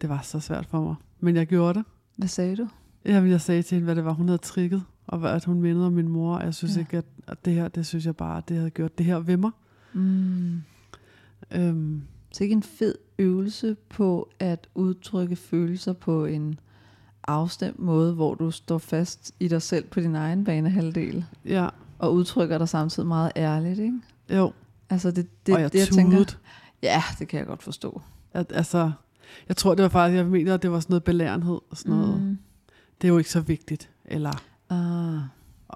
[0.00, 0.94] Det var så svært for mig.
[1.20, 1.84] Men jeg gjorde det.
[2.16, 2.68] Hvad sagde du?
[3.04, 5.60] Jamen, jeg sagde til hende, hvad det var, hun havde trigget, og hvad- at hun
[5.60, 6.36] mindede om min mor.
[6.36, 6.80] Og jeg synes Ja.
[6.80, 9.36] ikke, at, at det her, det synes jeg bare, det havde gjort det her ved
[9.36, 9.50] mig.
[9.92, 10.62] Mm.
[11.54, 16.58] Øhm, Så ikke en fed øvelse på at udtrykke følelser på en
[17.28, 21.68] afstemt måde, hvor du står fast i dig selv på din egen banehalvdel, ja,
[22.02, 24.00] og udtrykker dig samtidig meget ærligt, ikke?
[24.30, 24.52] jo.
[24.90, 26.24] Altså det, det, Det, og jeg det jeg tænker,
[26.82, 28.02] ja, det kan jeg godt forstå.
[28.32, 28.92] At, altså,
[29.48, 31.92] jeg tror, det var faktisk, jeg mener, at det var sådan noget belærenhed og sådan
[31.96, 32.20] noget.
[32.22, 32.38] Mm.
[33.00, 33.90] Det er jo ikke så vigtigt.
[34.04, 34.32] Eller,
[34.70, 35.20] Ah,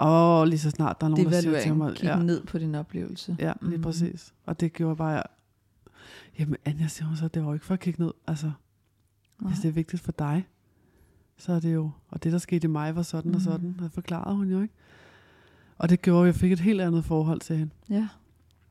[0.06, 2.58] åh, lige så snart der er nogen, der siger til mig, Kig ja, ned på
[2.58, 3.36] din oplevelse.
[3.38, 3.82] ja, lige Mhm.
[3.82, 4.34] præcis.
[4.46, 5.22] Og det gjorde bare,
[6.38, 8.12] jamen Anja siger så, det var jo ikke for at kigge ned.
[8.26, 8.50] Altså,
[9.40, 9.48] Nej.
[9.50, 10.46] hvis det er vigtigt for dig,
[11.38, 13.44] så er det jo, og det der skete i mig var sådan og Mhm.
[13.44, 14.74] sådan, det forklarede hun jo ikke.
[15.78, 17.72] Og det gjorde, at jeg fik et helt andet forhold til hende.
[17.90, 18.08] Ja,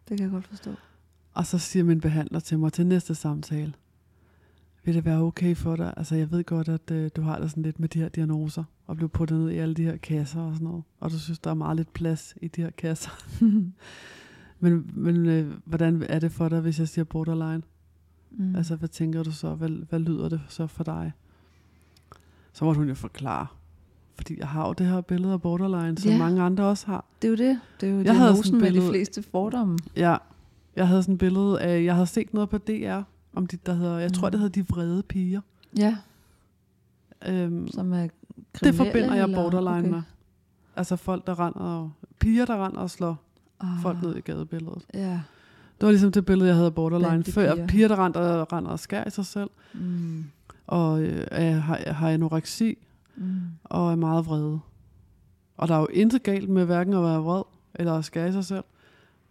[0.09, 0.71] det kan jeg godt forstå.
[1.33, 3.73] Og så siger min behandler til mig til næste samtale,
[4.83, 5.93] vil det være okay for dig?
[5.97, 8.63] Altså jeg ved godt, at øh, du har det sådan lidt med de her diagnoser,
[8.87, 10.83] og bliver puttet ned i alle de her kasser og sådan noget.
[10.99, 13.11] Og du synes, der er meget lidt plads i de her kasser.
[14.59, 17.61] men men øh, hvordan er det for dig, hvis jeg siger borderline?
[18.31, 18.55] Mm.
[18.55, 19.55] Altså hvad tænker du så?
[19.55, 21.11] Hvad, hvad lyder det så for dig?
[22.53, 23.47] Så måtte hun jo forklare.
[24.15, 26.17] Fordi jeg har jo det her billede af borderline, som Ja.
[26.17, 27.05] mange andre også har.
[27.21, 27.59] det er jo det.
[27.81, 29.77] Det er jo Jeg havde diagnosen med et de billede- fleste fordomme.
[29.95, 30.17] Ja,
[30.75, 33.01] jeg havde sådan et billede af, jeg havde set noget på DR,
[33.35, 34.31] om de, der hedder, jeg tror Mm.
[34.31, 35.41] det hedder De Vrede Piger.
[35.77, 35.97] Ja,
[37.27, 38.07] Øhm, som er
[38.63, 39.89] det forbinder jeg borderline Okay.
[39.89, 40.01] med.
[40.75, 43.21] Altså folk, der render og, piger, der render og slår
[43.59, 44.81] Ah, folk ned i gadebilledet.
[44.93, 45.11] Ja.
[45.79, 47.55] Det var ligesom det billede, jeg havde af borderline Bandepiger.
[47.55, 47.67] før.
[47.67, 50.23] Piger, der render, render og skærer i sig selv, Mm.
[50.67, 52.77] og øh, har, har anoreksi,
[53.17, 53.39] Mm.
[53.63, 54.59] og er meget vrede.
[55.57, 57.43] Og der er jo intet galt med hverken at være vred,
[57.75, 58.63] eller at skære sig selv,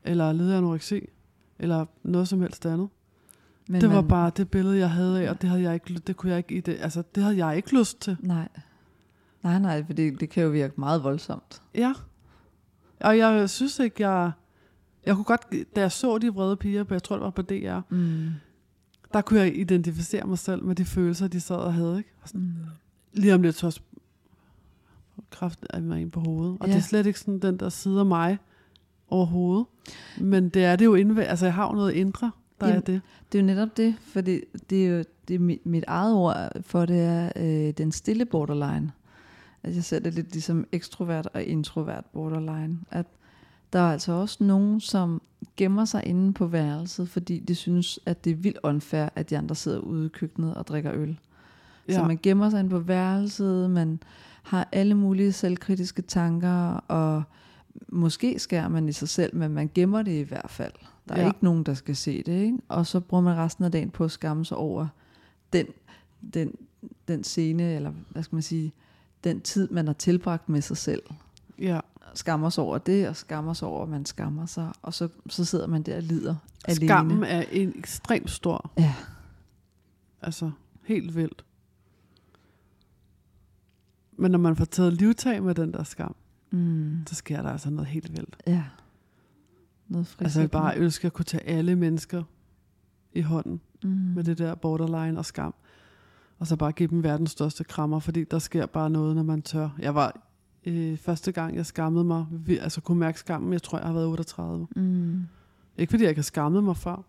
[0.04, 1.00] eller at lide anoreksi,
[1.58, 2.88] eller noget som helst andet.
[3.68, 5.94] Men det var man- bare det billede, jeg havde af, og det havde jeg ikke,
[5.94, 8.16] det kunne jeg ikke, i det, altså det havde jeg ikke lyst til.
[8.20, 8.48] Nej.
[9.42, 11.62] Nej, nej, for det, det kan jo virke meget voldsomt.
[11.74, 11.92] Ja.
[13.00, 14.32] Og jeg synes ikke, jeg,
[15.06, 17.42] jeg kunne godt, da jeg så de vrede piger, på, jeg tror det var på
[17.42, 18.28] DR, Mm.
[19.12, 22.10] der kunne jeg identificere mig selv med de følelser, de sad og havde, ikke?
[22.22, 22.54] Og sådan, Mm.
[23.14, 23.80] Lige om lidt så
[25.30, 26.56] kraft af mig ind på hovedet.
[26.60, 26.72] Og Ja.
[26.72, 28.38] det er slet ikke sådan den der side af mig
[29.08, 29.66] overhovedet.
[30.20, 31.28] Men det er det jo indvendigt.
[31.28, 33.00] Altså jeg har jo noget indre, der Jamen, er det.
[33.32, 36.14] Det er jo netop det, for det, det er jo det er mit, mit eget
[36.14, 38.92] ord for det er øh, den stille borderline.
[39.62, 42.78] At jeg ser det lidt ligesom ekstrovert og introvert borderline.
[42.90, 43.06] At
[43.72, 45.22] der er altså også nogen, som
[45.56, 49.38] gemmer sig inde på værelset, fordi de synes, at det er vildt unfair, at de
[49.38, 51.18] andre sidder ude i køkkenet og drikker øl.
[51.88, 51.94] Ja.
[51.94, 54.00] Så man gemmer sig inde på værelset, man
[54.42, 56.56] har alle mulige selvkritiske tanker,
[56.88, 57.22] og
[57.88, 60.72] måske skærer man i sig selv, men man gemmer det i hvert fald.
[61.08, 61.26] Der er Ja.
[61.26, 62.42] ikke nogen, der skal se det.
[62.42, 62.58] Ikke?
[62.68, 64.86] Og så bruger man resten af dagen på at skamme sig over
[65.52, 65.66] den,
[66.34, 66.54] den,
[67.08, 68.72] den scene, eller hvad skal man sige,
[69.24, 71.02] den tid, man har tilbragt med sig selv.
[71.58, 71.80] Ja.
[72.14, 74.72] Skammer sig over det, og skammer sig over, at man skammer sig.
[74.82, 76.86] Og så, så sidder man der og lider alene.
[76.88, 78.70] Skammen er en ekstremt stor.
[78.78, 78.94] Ja.
[80.22, 80.50] Altså
[80.84, 81.44] helt vildt.
[84.16, 86.14] Men når man får taget livtag med den der skam,
[86.50, 88.36] Mm, så sker der altså noget helt vildt.
[88.46, 88.64] ja.
[89.88, 90.20] Noget frisk.
[90.20, 92.22] Altså jeg bare ønsker at kunne tage alle mennesker
[93.12, 93.88] i hånden mm.
[93.90, 95.54] med det der borderline og skam.
[96.38, 99.42] Og så bare give dem verdens største krammer, fordi der sker bare noget, når man
[99.42, 99.68] tør.
[99.78, 100.20] Jeg var
[100.64, 102.26] øh, første gang, jeg skammede mig,
[102.60, 104.66] altså kunne mærke skammen, jeg tror, jeg har været 38.
[104.76, 105.22] Mm.
[105.78, 107.04] Ikke fordi jeg ikke har skammet mig før,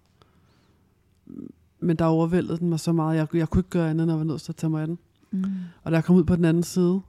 [1.80, 4.18] men der overvældede den mig så meget, jeg, jeg kunne ikke gøre andet, end at
[4.18, 5.00] være nødt til at tage mig af den.
[5.38, 5.54] Mm.
[5.84, 7.02] Og da jeg kom ud på den anden side,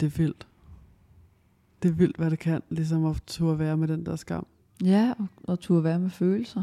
[0.00, 0.46] det er vildt.
[1.82, 4.46] Det er vildt, hvad det kan, ligesom at turde være med den der skam.
[4.84, 6.62] Ja, og, og turde være med følelser.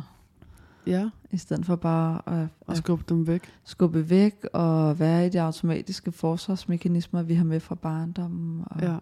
[0.87, 3.41] Ja, I stedet for bare at, at skubbe dem væk.
[3.63, 8.63] skubbe væk og være i de automatiske forsvarsmekanismer, vi har med fra barndommen.
[8.65, 8.97] Og Ja,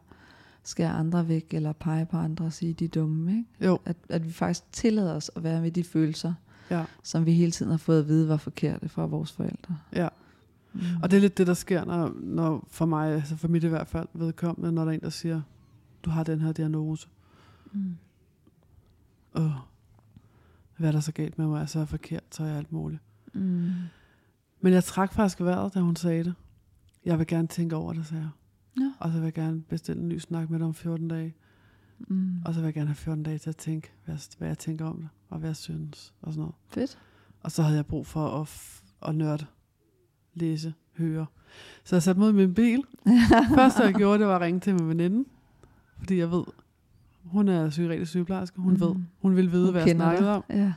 [0.64, 3.32] skære andre væk, eller pege på andre og sige, de er dumme.
[3.32, 3.66] Ikke?
[3.66, 6.34] jo, At, at vi faktisk tillader os at være med de følelser,
[6.70, 9.78] ja, som vi hele tiden har fået at vide var forkerte fra vores forældre.
[9.96, 10.08] ja.
[10.74, 10.82] Mm.
[11.04, 13.68] Og det er lidt det, der sker, når, når for mig, altså for mit i
[13.68, 15.42] hvert fald, vedkommende, når der er en, der siger,
[16.04, 17.08] du har den her diagnose.
[17.72, 17.96] Mm.
[19.36, 19.52] Åh,
[20.78, 21.62] hvad er der så galt med mig?
[21.62, 23.02] Altså, er forkert, så er jeg alt muligt.
[23.34, 23.72] Mm.
[24.62, 26.34] Men jeg trak faktisk vejret, da hun sagde det.
[27.06, 28.30] Jeg vil gerne tænke over det, sagde jeg.
[28.84, 28.94] Ja.
[29.00, 31.36] Og så vil jeg gerne bestille en ny snak med dig om 14 dage.
[32.08, 32.42] Mm.
[32.46, 34.86] Og så vil jeg gerne have 14 dage til at tænke, hvad, hvad jeg tænker
[34.86, 36.56] om det, og hvad jeg synes, og sådan noget.
[36.68, 37.00] Fedt.
[37.42, 39.46] Og så havde jeg brug for at, at nørde,
[40.34, 41.26] læse høre.
[41.84, 42.84] Så jeg satte mig i min bil.
[43.56, 45.26] Første, jeg gjorde, det var at ringe til min veninde.
[46.00, 46.44] Fordi jeg ved,
[47.24, 48.62] hun er psykiatrisk sygeplejerske.
[48.62, 48.80] Hun mm.
[48.82, 50.36] ved, hun vil vide, Hun hvad jeg snakkede dig.
[50.36, 50.44] om.
[50.50, 50.74] Ja.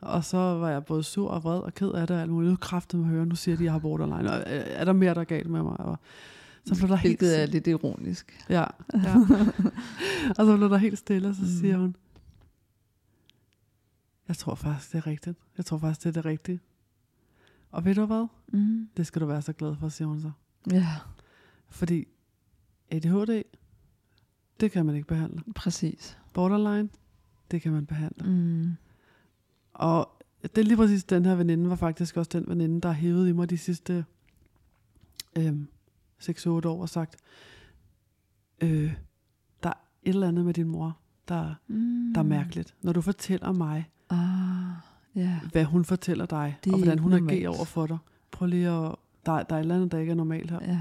[0.00, 2.50] Og så var jeg både sur og vred og ked af det, og alt muligt
[2.52, 4.30] udkræftet med at høre, nu siger de, at jeg har borderline.
[4.30, 5.80] Og er er der mere, der er galt med mig?
[5.80, 5.98] Og
[6.64, 8.44] så blev der helt Hvilket er lidt ironisk.
[8.48, 9.14] Ja, ja.
[10.38, 11.48] og så blev der helt stille, og så Mm.
[11.48, 11.96] siger hun,
[14.28, 15.38] jeg tror faktisk, det er rigtigt.
[15.56, 16.60] Jeg tror faktisk, det er det rigtige.
[17.70, 18.26] Og ved du hvad?
[18.52, 18.88] Mm.
[18.96, 20.30] Det skal du være så glad for, siger hun så.
[20.70, 20.86] Ja,
[21.68, 22.04] Fordi
[22.90, 23.42] ADHD,
[24.60, 25.42] det kan man ikke behandle.
[25.54, 26.18] præcis.
[26.32, 26.88] Borderline,
[27.50, 28.30] det kan man behandle.
[28.32, 28.72] Mm.
[29.72, 32.94] Og det er lige præcis den her veninde, var faktisk også den veninde, der har
[33.00, 34.04] hævet i mig de sidste
[35.38, 35.68] øhm,
[36.22, 37.16] 6-8 år og sagt,
[38.60, 38.94] øh,
[39.62, 40.98] der er et eller andet med din mor,
[41.28, 42.12] der, Mm.
[42.14, 42.74] der er mærkeligt.
[42.82, 44.76] Når du fortæller mig, Ah,
[45.18, 45.30] ja.
[45.52, 47.30] hvad hun fortæller dig, Det og hvordan hun normalt.
[47.32, 47.98] agerer over for dig.
[48.30, 48.94] Prøv lige at...
[49.26, 50.58] Der, der er et eller andet, der ikke er normalt her.
[50.62, 50.78] ja.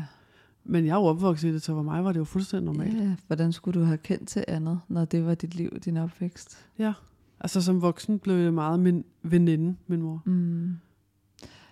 [0.69, 2.97] Men jeg er jo opvokset i det, så for mig var det jo fuldstændig normalt.
[2.97, 6.65] Ja, hvordan skulle du have kendt til andet, når det var dit liv, din opvækst?
[6.79, 6.93] Ja.
[7.39, 10.21] Altså som voksen blev jeg meget min veninde, min mor.
[10.25, 10.77] Mm.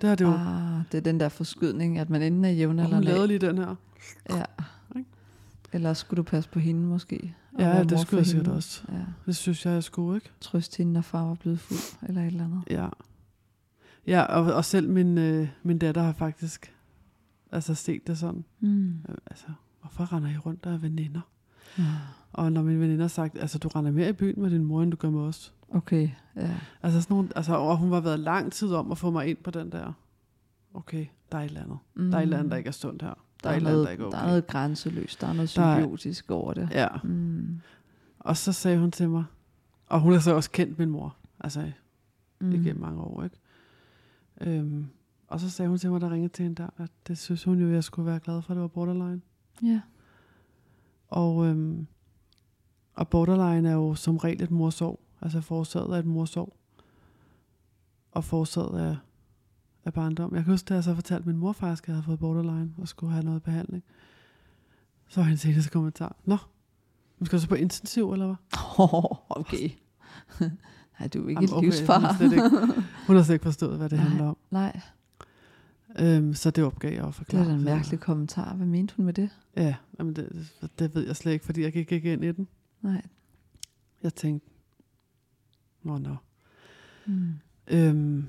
[0.02, 0.32] Det har det jo...
[0.32, 2.96] Ah, det er den der forskydning, at man enten er jævnaldrende.
[2.96, 3.76] hun lavede lige den her.
[4.30, 4.44] Ja.
[5.76, 7.36] Eller skulle du passe på hende måske?
[7.60, 8.84] Ja, det skulle jeg sikkert også.
[8.92, 9.02] Ja.
[9.26, 10.32] Det synes jeg, jeg skulle, ikke?
[10.42, 12.64] Trøst hende, når far var blevet fuld, eller et eller andet.
[12.70, 12.88] Ja.
[14.08, 16.74] Ja, og, og selv min, øh, min datter har faktisk
[17.52, 18.46] altså set det sådan.
[18.60, 18.90] Mm.
[19.10, 19.46] Øh, Altså,
[19.82, 21.22] hvorfor render I rundt og er veninder?
[21.78, 21.84] Ah,
[22.34, 24.84] Og når min veninde har sagt, altså du render mere i byen med din mor,
[24.84, 25.54] end du gør med os.
[25.70, 26.50] Okay, ja.
[26.84, 29.38] Altså sådan nogle, altså, og hun har været lang tid om at få mig ind
[29.38, 29.94] på den der,
[30.74, 31.78] okay, der er et eller andet.
[31.96, 32.10] Mm.
[32.12, 33.25] Der er et eller andet, der ikke er sundt her.
[33.44, 34.28] Der, er er noget, der ikke er der er okay.
[34.30, 36.70] noget grænseløst, der er noget Der symbiotisk over det.
[36.72, 37.60] Ja, Mm.
[38.20, 39.24] og så sagde hun til mig,
[39.88, 41.72] og hun har så også kendt min mor, altså
[42.40, 42.52] Mm.
[42.52, 43.38] igennem mange år, ikke?
[44.42, 44.86] Øhm,
[45.28, 47.60] og så sagde hun til mig, der ringede til hende der, at det synes hun
[47.60, 49.22] jo, jeg skulle være glad for, at det var borderline.
[49.64, 49.82] Ja.
[51.08, 51.88] Og, øhm,
[52.94, 56.54] og borderline er jo som regel et morsorg, altså forårsaget af et morsorg.
[58.12, 58.96] Og forårsaget af,
[59.86, 60.36] af barndom.
[60.36, 62.74] Jeg kan huske, da jeg så fortalte min mor faktisk, at jeg havde fået borderline
[62.78, 63.84] og skulle have noget behandling.
[65.08, 66.38] Så var hendes eneste kommentar, Nå,
[67.20, 68.36] nu skal du så på intensiv, eller hvad?
[69.42, 69.70] okay.
[71.00, 72.14] Nej, du er ikke Jamen, okay, livsfar.
[72.14, 72.50] Hun, ikke,
[73.08, 74.08] hun har slet ikke forstået, hvad det Nej.
[74.08, 74.38] handler om.
[74.52, 74.80] Nej,
[76.00, 77.44] Øhm, så det opgav jeg at det forklare.
[77.44, 78.54] er da en mærkelig kommentar.
[78.56, 79.30] Hvad mente hun med det?
[79.58, 82.48] Ja, jamen det, det ved jeg slet ikke, fordi jeg gik ikke ind i den.
[82.82, 83.02] Nej.
[84.04, 84.50] Jeg tænkte,
[85.84, 86.16] nå, nå.
[87.06, 87.34] Mm.
[87.68, 88.26] Øhm,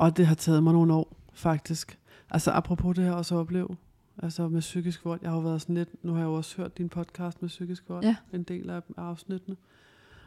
[0.00, 1.98] og det har taget mig nogle år, faktisk.
[2.30, 3.76] Altså apropos det her også at opleve,
[4.22, 5.20] altså med psykisk vold.
[5.22, 7.48] Jeg har jo været sådan lidt, nu har jeg jo også hørt din podcast med
[7.48, 8.16] psykisk vold, Ja.
[8.32, 9.56] en del af af afsnittene.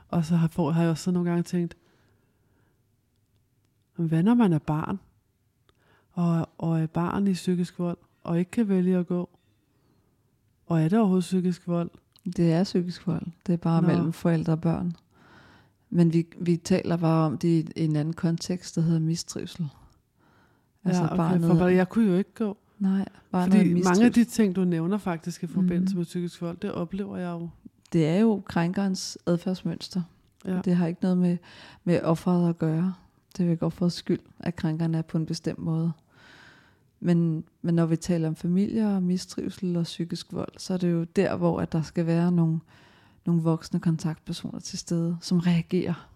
[0.10, 1.78] Og så har, for, har jeg også nogle gange tænkt,
[3.96, 5.00] "Men hvad når man er barn,
[6.12, 9.30] og, og er barn i psykisk vold, og ikke kan vælge at gå?
[10.66, 11.90] Og er det overhovedet psykisk vold?
[12.26, 13.26] Det er psykisk vold.
[13.48, 13.82] Det er bare.
[13.82, 13.88] Nå.
[13.88, 14.94] mellem forældre og børn.
[15.96, 19.68] Men vi, vi taler bare om det i en anden kontekst, der hedder mistrivsel.
[20.86, 22.58] Altså ja, okay, barnet, for jeg kunne jo ikke gå.
[22.80, 26.00] nej, barnet Fordi mange af de ting, du nævner faktisk i forbindelse Mhm.
[26.00, 27.50] med psykisk vold, det oplever jeg jo.
[27.94, 30.02] Det er jo krænkerens adfærdsmønster.
[30.46, 30.62] Ja.
[30.66, 31.38] Det har ikke noget med,
[31.84, 32.94] med offeret at gøre.
[33.38, 35.92] Det er jo ikke offerets skyld, at krænkeren er på en bestemt måde.
[37.00, 40.92] Men, men når vi taler om familier og mistrivsel og psykisk vold, så er det
[40.92, 42.60] jo der, hvor at der skal være nogle,
[43.26, 46.08] nogle voksne kontaktpersoner til stede, som reagerer.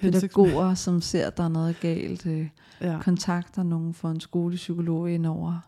[0.00, 2.26] Pædagoger, som ser, at der er noget galt.
[2.26, 2.48] Øh,
[2.80, 5.58] Ja, kontakter nogen for en skolepsykolog indover.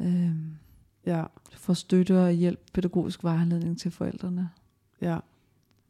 [0.00, 0.30] Øh,
[1.06, 1.24] ja,
[1.56, 4.50] får støtte og hjælp, pædagogisk vejledning til forældrene.
[5.00, 5.18] ja.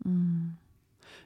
[0.05, 0.41] Mm.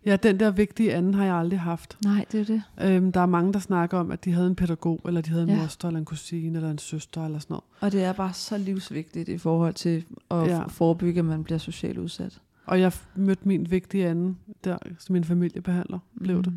[0.07, 1.99] Ja, den der vigtige anden har jeg aldrig haft.
[2.05, 2.63] Nej, det er det.
[2.81, 5.43] Øhm, der er mange, der snakker om, at de havde en pædagog, eller de havde
[5.43, 5.57] en Ja.
[5.63, 7.65] moster, eller en kusine, eller en søster, eller sådan noget.
[7.81, 10.63] Og det er bare så livsvigtigt i forhold til at Ja.
[10.67, 12.41] forebygge, at man bliver socialt udsat.
[12.71, 16.53] Og jeg mødte min vigtige anden, der, som min familiebehandler, blev det,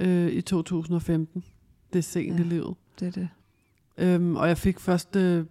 [0.00, 1.44] Mm, øh, i 2015.
[1.92, 2.44] Det er sent Ja.
[2.44, 2.74] i livet.
[3.00, 3.28] det er det.
[3.98, 5.44] Øhm, og jeg fik først øh,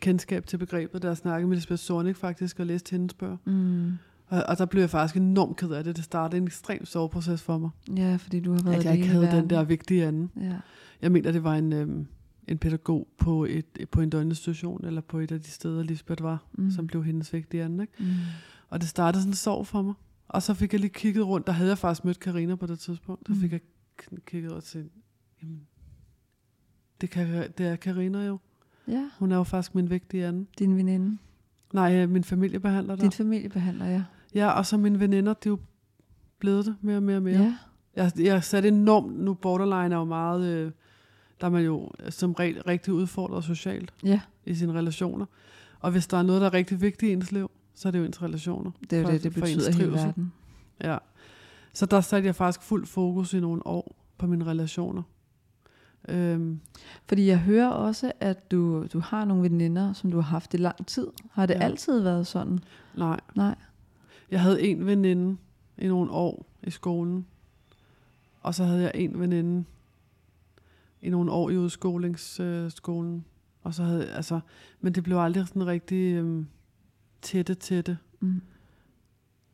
[0.00, 3.36] kendskab til begrebet, da jeg snakkede med Lisbeth Zornig faktisk, og læste hendes bøger.
[3.44, 3.92] Mm.
[4.26, 5.96] Og, og der blev jeg faktisk enormt ked af det.
[5.96, 7.70] Det startede en ekstrem soveproces for mig.
[7.96, 10.30] Ja, fordi du har været At jeg ikke havde den der vigtige anden.
[10.40, 10.52] Ja.
[11.02, 12.06] Jeg mener, det var en, øhm,
[12.48, 16.44] en pædagog på, et, på en døgninstitution, eller på et af de steder, Lisbeth var.
[16.52, 16.70] Mm.
[16.70, 17.80] som blev hendes vigtige anden.
[17.80, 17.92] Ikke?
[17.98, 18.06] Mm.
[18.70, 19.94] Og det startede sådan en sorg for mig.
[20.28, 21.46] Og så fik jeg lige kigget rundt.
[21.46, 23.26] Der havde jeg faktisk mødt Karina på det tidspunkt.
[23.26, 23.40] Så Mm.
[23.40, 23.60] fik jeg
[24.26, 24.92] kigget og tænkt,
[25.42, 25.60] jamen,
[27.00, 28.38] det, kan, det er Karina jo.
[28.88, 30.48] Ja, Hun er jo faktisk min vigtige anden.
[30.58, 31.18] din veninde.
[31.72, 33.02] Nej, øh, min familiebehandler der.
[33.02, 34.04] Din familiebehandler, ja.
[34.34, 35.58] Ja, og så mine veninder, de er jo
[36.38, 37.40] blevet det mere og mere og mere.
[37.42, 37.56] Ja,
[37.96, 40.72] Jeg, jeg satte enormt, nu borderline er jo meget, øh,
[41.40, 45.26] der er man jo som regel rigtig udfordret socialt Ja, i sine relationer.
[45.80, 47.98] Og hvis der er noget, der er rigtig vigtigt i ens liv, så er det
[47.98, 48.70] jo ens relationer.
[48.80, 50.32] det er jo For- det, det betyder hele verden.
[50.84, 50.98] Ja.
[51.74, 55.02] Så der satte jeg faktisk fuld fokus i nogle år på mine relationer.
[56.08, 56.60] Øhm,
[57.06, 60.56] Fordi jeg hører også, at du, du har nogle veninder, som du har haft i
[60.56, 61.06] lang tid.
[61.30, 61.58] Har det Ja.
[61.60, 62.58] altid været sådan?
[62.96, 63.54] nej, Nej.
[64.30, 65.36] jeg havde en veninde
[65.78, 67.26] i nogle år i skolen.
[68.40, 69.64] Og så havde jeg en veninde
[71.02, 73.24] i nogle år i udskolingsskolen.
[73.62, 74.40] Og så havde altså,
[74.80, 76.46] men det blev aldrig sådan rigtig øhm,
[77.24, 77.98] tætte tætte.
[78.20, 78.40] Mm.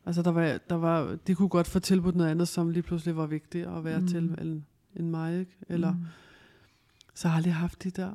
[0.06, 3.16] Altså der var, der var, de kunne godt få tilbudt noget andet, som lige pludselig
[3.16, 4.06] var vigtigere at være Mm.
[4.06, 4.62] til end,
[4.96, 5.38] end mig.
[5.40, 5.56] Ikke?
[5.68, 6.04] Eller, mm.
[7.14, 8.10] Så jeg har aldrig haft de der.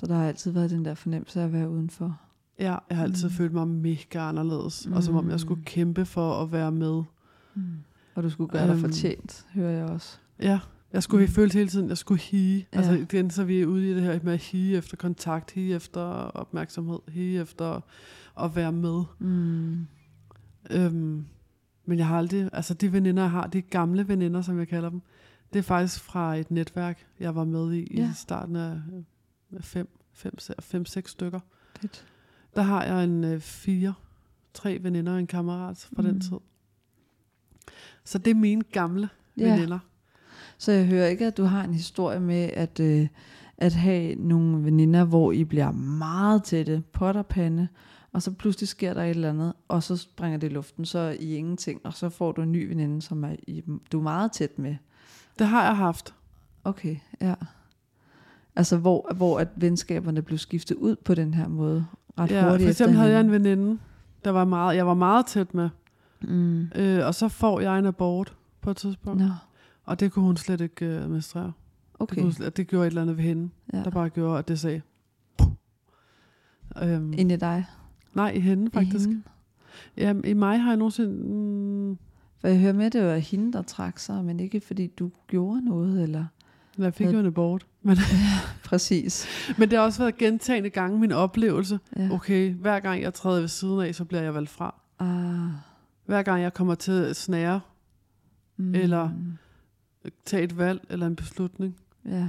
[0.00, 2.20] Så der har altid været den der fornemmelse af at være udenfor.
[2.58, 3.34] Ja, jeg har altid Mm.
[3.34, 4.86] følt mig mega anderledes.
[4.86, 4.92] Mm.
[4.92, 5.64] Og som om jeg skulle Mm.
[5.64, 7.02] kæmpe for at være med.
[7.54, 7.62] Mm.
[8.14, 8.80] Og du skulle gøre dig Øhm.
[8.80, 10.18] fortjent, hører jeg også.
[10.42, 10.60] Ja,
[10.96, 11.32] jeg skulle Mm.
[11.32, 12.66] føle hele tiden, at jeg skulle hige.
[12.72, 12.78] Ja.
[12.78, 15.74] Altså igen, så er vi ude i det her med at hige efter kontakt, hige
[15.74, 16.00] efter
[16.34, 17.80] opmærksomhed, hige efter
[18.40, 19.04] at være med.
[19.18, 19.86] Mm.
[20.70, 21.26] Øhm,
[21.84, 24.90] men jeg har aldrig, altså de veninder, jeg har, de gamle veninder, som jeg kalder
[24.90, 25.02] dem,
[25.52, 28.10] det er faktisk fra et netværk, jeg var med i Ja.
[28.10, 28.80] i starten af
[29.52, 31.40] øh, fem, fem, fem, seks stykker.
[31.80, 32.06] Fedt.
[32.54, 33.94] Der har jeg en øh, fire,
[34.54, 36.02] tre veninder og en kammerat fra.
[36.02, 36.08] Mm.
[36.08, 36.36] den tid.
[38.04, 39.52] Så det er mine gamle Ja.
[39.54, 39.78] veninder.
[40.58, 43.08] Så jeg hører ikke, at du har en historie med at, øh,
[43.58, 47.68] at have nogle veninder, hvor I bliver meget tætte, pot og pande,
[48.12, 50.98] og så pludselig sker der et eller andet, og så springer det i luften, så
[50.98, 54.02] er I ingenting, og så får du en ny veninde, som er I, du er
[54.02, 54.76] meget tæt med.
[55.38, 56.14] Det har jeg haft.
[56.64, 57.34] Okay, ja.
[58.56, 61.86] Altså, hvor, hvor at venskaberne blev skiftet ud på den her måde,
[62.18, 63.78] ret Ja, hurtigt for eksempel havde jeg en veninde,
[64.24, 65.68] der var meget, jeg var meget tæt med.
[66.20, 66.68] Mm.
[66.74, 69.20] Øh, og så får jeg en abort på et tidspunkt.
[69.20, 69.28] Nå,
[69.86, 71.44] Og det kunne hun slet ikke øh, administrere.
[71.44, 71.52] Det,
[71.98, 72.14] okay.
[72.14, 73.82] kunne hun slet, det gjorde et eller andet ved hende, Ja.
[73.82, 74.80] der bare gjorde, at det sagde...
[76.82, 77.64] Øhm, Ind i dig.
[78.14, 79.06] nej, i hende faktisk.
[79.08, 79.22] I hende.
[79.96, 81.10] Jamen, i mig har jeg nogensinde...
[81.10, 81.98] Mm,
[82.40, 85.64] For jeg hører med, det var hende, der trak sig, men ikke fordi du gjorde
[85.64, 86.24] noget, eller...
[86.78, 87.66] jeg fik jo en abort.
[87.82, 87.96] Men,
[88.64, 89.26] Præcis.
[89.58, 91.78] men det har også været gentagende gange min oplevelse.
[91.96, 92.08] Ja.
[92.12, 94.74] Okay, hver gang jeg træder ved siden af, så bliver jeg valgt fra.
[94.98, 95.50] Ah,
[96.06, 97.60] Hver gang jeg kommer til at snære,
[98.56, 99.10] mm, Eller-
[100.24, 101.76] tage et valg eller en beslutning,
[102.08, 102.28] Ja.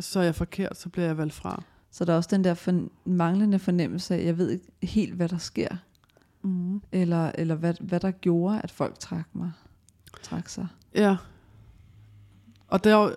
[0.00, 1.62] så er jeg forkert, så bliver jeg valgt fra.
[1.90, 5.28] Så der er også den der for, manglende fornemmelse af, jeg ved ikke helt, hvad
[5.28, 5.76] der sker,
[6.42, 6.82] Mm.
[6.92, 9.52] eller, eller hvad, hvad der gjorde, at folk trak mig.
[10.22, 10.66] Trak sig.
[10.94, 11.16] Ja.
[12.68, 13.12] Og det, er jo,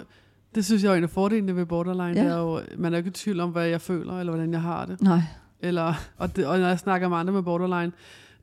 [0.55, 2.03] det synes jeg er en af fordelene ved borderline.
[2.19, 2.23] Ja.
[2.23, 4.51] Det er jo, man er jo ikke i tvivl om, hvad jeg føler, eller hvordan
[4.53, 5.01] jeg har det.
[5.01, 5.21] Nej.
[5.59, 7.91] Eller, og, det og når jeg snakker med andre med borderline,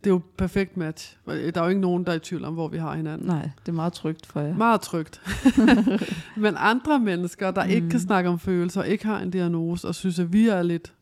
[0.04, 1.16] det er jo perfekt match.
[1.26, 3.26] Der er jo ikke nogen, der er i tvivl om, hvor vi har hinanden.
[3.26, 4.56] Nej, det er meget trygt for jer.
[4.56, 5.20] Meget trygt.
[6.36, 7.70] Men andre mennesker, der mm.
[7.70, 7.90] ikke Mm.
[7.90, 10.92] kan snakke om følelser, ikke har en diagnose, og synes, at vi er lidt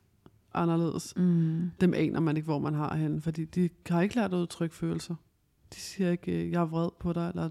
[0.55, 1.71] anderledes, Mm.
[1.81, 4.77] dem aner man ikke, hvor man har henne, fordi de har ikke lært at udtrykke
[4.77, 5.15] følelser.
[5.75, 7.51] De siger ikke, øh, jeg er vred på dig, eller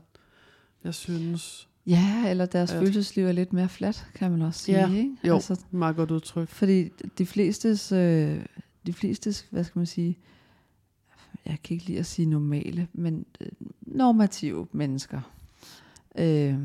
[0.83, 1.67] jeg synes.
[1.85, 2.79] Ja, eller deres Ja.
[2.79, 4.77] følelsesliv er lidt mere fladt, kan man også sige.
[4.79, 5.15] Ja, Ikke?
[5.23, 5.33] jo.
[5.33, 6.49] Altså, Meget godt udtryk.
[6.49, 8.39] fordi de flestes, øh,
[8.85, 10.17] de flestes, hvad skal man sige,
[11.47, 13.47] jeg kan ikke lide at sige normale, men øh,
[13.81, 15.21] normative mennesker.
[16.17, 16.55] Øh,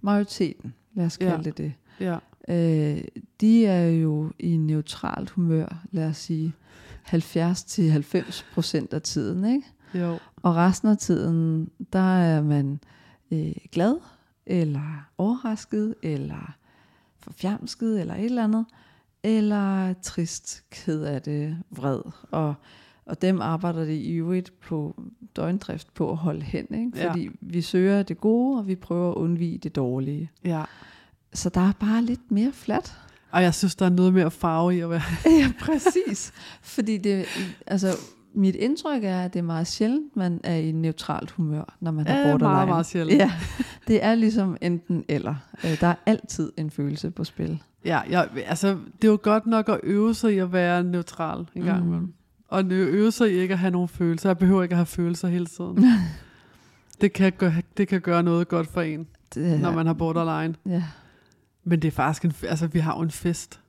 [0.00, 1.42] majoriteten, lad os kalde Ja.
[1.42, 1.72] det det.
[2.00, 3.04] Ja, Øh,
[3.40, 6.52] de er jo i neutralt humør, lad os sige
[7.06, 9.66] 70-90 procent af tiden, ikke?
[9.94, 10.18] jo.
[10.42, 12.80] Og resten af tiden, der er man
[13.30, 13.96] øh, glad,
[14.46, 16.54] eller overrasket, eller
[17.18, 18.66] forfjamsket, eller et eller andet,
[19.22, 22.00] eller trist, ked af det, vred.
[22.30, 22.54] Og,
[23.10, 25.02] og dem arbejder de i øvrigt på
[25.36, 26.90] døgndrift på at holde hen, ikke?
[26.96, 27.08] Ja.
[27.10, 30.30] fordi vi søger det gode, og vi prøver at undvige det dårlige.
[30.44, 30.62] Ja.
[31.32, 32.96] Så der er bare lidt mere flat.
[33.30, 35.02] Og jeg synes, der er noget mere farve i at være.
[35.40, 36.32] ja, præcis.
[36.62, 37.24] Fordi det,
[37.66, 37.88] altså,
[38.34, 42.06] mit indtryk er, at det er meget sjældent, man er i neutralt humør, når man
[42.06, 42.48] Ja, borderline.
[42.48, 43.18] meget, meget sjældent.
[43.18, 43.32] Ja,
[43.88, 45.34] det er ligesom enten eller.
[45.64, 47.62] Øh, Der er altid en følelse på spil.
[47.84, 48.68] Ja, jeg, altså,
[49.02, 52.12] det er jo godt nok at øve sig i at være neutral en gang Mm.
[52.50, 54.28] Og øve sig i ikke at have nogen følelser.
[54.28, 55.86] Jeg behøver ikke at have følelser hele tiden.
[57.00, 60.54] det, kan gøre, det kan gøre noget godt for en, Det, når man har borderline.
[60.66, 60.82] Ja,
[61.64, 63.60] Men det er faktisk en, altså vi har jo en fest.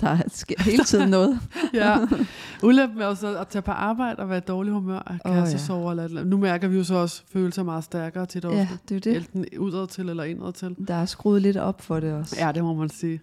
[0.00, 1.40] der er- sker hele tiden noget.
[1.74, 1.96] Ja.
[2.62, 5.32] Ulempen er jo så at tage på arbejde og være i dårlig humør, at Åh,
[5.32, 5.58] kaste ja.
[5.58, 5.90] sig over.
[5.90, 8.96] Eller, eller nu mærker vi jo så også følelser meget stærkere til det ja, det
[8.96, 9.16] er det.
[9.16, 10.76] Enten udad til eller indad til.
[10.88, 12.36] Der er skruet lidt op for det også.
[12.38, 13.20] Ja, det må man sige.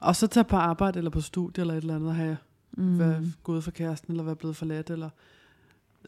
[0.00, 2.36] Og så tage på arbejde eller på studie eller et eller andet, og have
[2.76, 2.98] mm.
[2.98, 5.10] været gået for kæresten, eller være blevet forladt, eller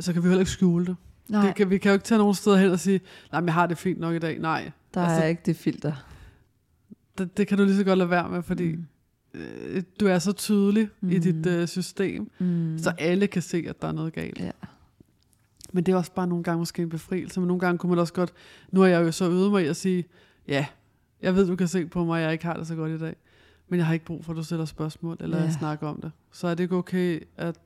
[0.01, 0.97] så kan vi heller ikke skjule det.
[1.29, 3.01] Nej, det kan, vi kan jo ikke tage nogen steder hen og sige,
[3.33, 4.39] nej, men jeg har det fint nok i dag.
[4.39, 5.93] Nej, der altså- er ikke det filter.
[7.19, 8.87] det, det kan du lige så godt lade være med, fordi mm.
[9.35, 11.11] øh, du er så tydelig mm.
[11.11, 12.79] i dit øh, system, mm.
[12.79, 14.41] så alle kan se, at der er noget galt.
[14.41, 14.51] Ja.
[15.73, 17.99] Men det er også bare nogle gange måske en befrielse, men nogle gange kunne man
[17.99, 18.33] også godt,
[18.71, 20.05] nu er jeg jo så øvet mig i at sige,
[20.49, 20.67] ja,
[21.23, 22.99] jeg ved, du kan se på mig, at jeg ikke har det så godt i
[22.99, 23.17] dag,
[23.69, 25.45] men jeg har ikke brug for, at du stiller spørgsmål, eller ja.
[25.45, 26.12] jeg snakker om det.
[26.33, 27.57] Så er det ikke okay, at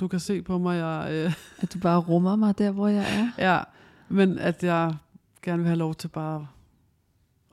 [0.00, 1.08] du kan se på mig, jeg...
[1.12, 3.04] Øh, at du bare rummer mig der, hvor jeg
[3.38, 3.54] er.
[3.56, 3.62] ja,
[4.08, 4.96] men at jeg
[5.42, 6.46] gerne vil have lov til bare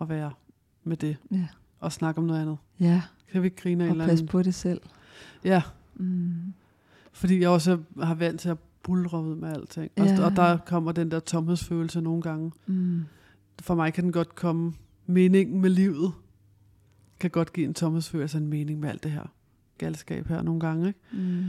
[0.02, 0.32] at være
[0.84, 1.18] med det.
[1.32, 1.48] Ja.
[1.80, 2.58] Og snakke om noget andet.
[2.80, 3.02] Ja.
[3.32, 4.82] Kan vi ikke grine af Og passe på det selv.
[5.44, 5.62] Ja,
[5.96, 6.54] Mm.
[7.12, 9.92] fordi jeg også har vant til at bulre ud med alting.
[9.98, 10.26] Og, Ja.
[10.26, 12.52] og der kommer den der tomhedsfølelse nogle gange.
[12.66, 13.06] Mm.
[13.62, 14.74] For mig kan den godt komme,
[15.06, 16.14] meningen med livet
[17.20, 19.24] kan godt give en tomhedsfølelse, en mening med alt det her
[19.78, 20.88] galskab her nogle gange.
[20.88, 21.00] Ikke?
[21.12, 21.44] Mm.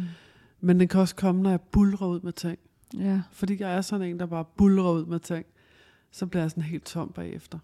[0.60, 2.58] Men den kan også komme, når jeg bulrer ud med ting.
[2.98, 3.22] Ja.
[3.32, 5.46] Fordi jeg er sådan en, der bare bulrer ud med ting.
[6.10, 7.58] Så bliver jeg sådan helt tom bagefter.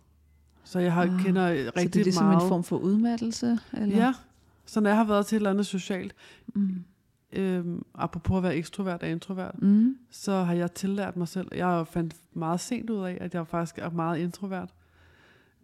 [0.65, 2.43] Så jeg har, Ah, kender Så rigtig det er ligesom meget.
[2.43, 3.59] en form for udmattelse?
[3.73, 3.97] Eller?
[3.97, 4.13] Ja,
[4.67, 6.15] så når jeg har været til et eller andet socialt,
[6.55, 6.85] Mm.
[7.33, 9.97] øhm, apropos at være ekstrovert og introvert, Mm.
[10.11, 11.49] så har jeg tillært mig selv.
[11.55, 14.75] Jeg fandt meget sent ud af, at jeg faktisk er meget introvert.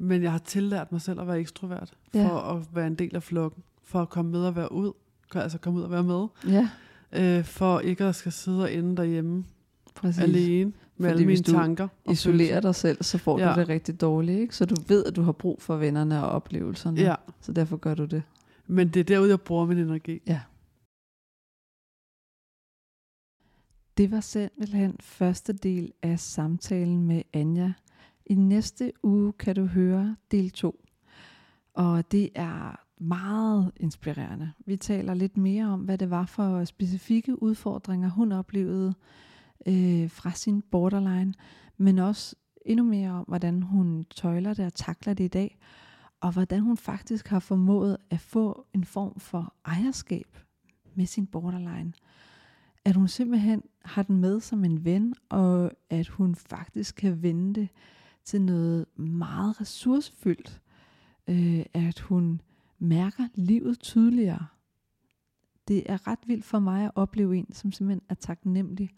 [0.00, 2.56] Men jeg har tillært mig selv at være ekstrovert, for Ja.
[2.56, 4.92] at være en del af flokken, for at komme med og være ud,
[5.34, 6.68] altså komme ud og være med, Ja,
[7.12, 9.44] øh, for ikke at skal sidde og ende derhjemme
[9.94, 10.22] præcis.
[10.22, 11.88] alene med Fordi alle mine tanker.
[12.04, 13.54] og Isolerer dig selv, så får Ja.
[13.54, 14.56] du det rigtig dårligt, ikke?
[14.56, 17.00] Så du ved, at du har brug for vennerne og oplevelserne.
[17.00, 18.22] Ja, Så derfor gør du det.
[18.66, 20.20] men det er derude, jeg bruger min energi.
[23.96, 27.72] Det var simpelthen første del af samtalen med Anja.
[28.30, 30.84] I næste uge kan du høre del 2.
[31.74, 34.52] Og det er meget inspirerende.
[34.66, 38.94] Vi taler lidt mere om, hvad det var for specifikke udfordringer, hun oplevede
[39.66, 41.34] øh, fra sin borderline,
[41.76, 45.58] men også endnu mere om, hvordan hun tøjler det og takler det i dag,
[46.20, 50.38] og hvordan hun faktisk har formået at få en form for ejerskab
[50.94, 51.92] med sin borderline
[52.84, 57.60] at hun simpelthen har den med som en ven, og at hun faktisk kan vende
[57.60, 57.68] det
[58.24, 60.60] til noget meget ressourcefyldt.
[61.28, 62.40] Øh, at hun
[62.78, 64.46] mærker livet tydeligere.
[65.68, 68.90] Det er ret vildt for mig at opleve en, som simpelthen er taknemmelig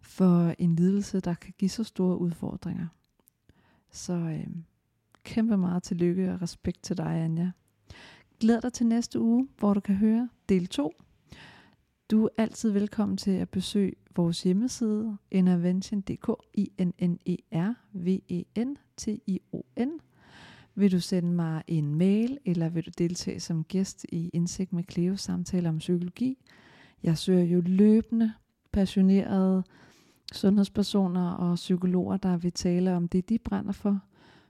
[0.00, 2.86] for en lidelse, der kan give så store udfordringer.
[3.90, 4.46] Så øh,
[5.24, 7.50] kæmpe meget tillykke og respekt til dig, Anja.
[8.40, 10.92] Glæd dig til næste uge, hvor du kan høre del 2.
[12.10, 17.74] Du er altid velkommen til at besøge vores hjemmeside intervention.dk i n n e r
[17.92, 19.90] v e n t i o n
[20.74, 24.84] Vil du sende mig en mail, eller vil du deltage som gæst i Indsigt med
[24.90, 26.38] Cleo samtaler om psykologi?
[27.02, 28.32] Jeg søger jo løbende
[28.72, 29.64] passionerede
[30.32, 34.00] sundhedspersoner og psykologer, der vil tale om det, de brænder for.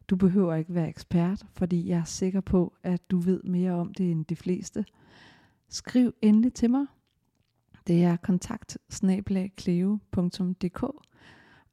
[0.08, 3.94] Du behøver ikke være ekspert, fordi jeg er sikker på, at du ved mere om
[3.94, 4.84] det end de fleste.
[5.68, 6.86] Skriv endelig til mig.
[7.88, 8.78] Det er kontakt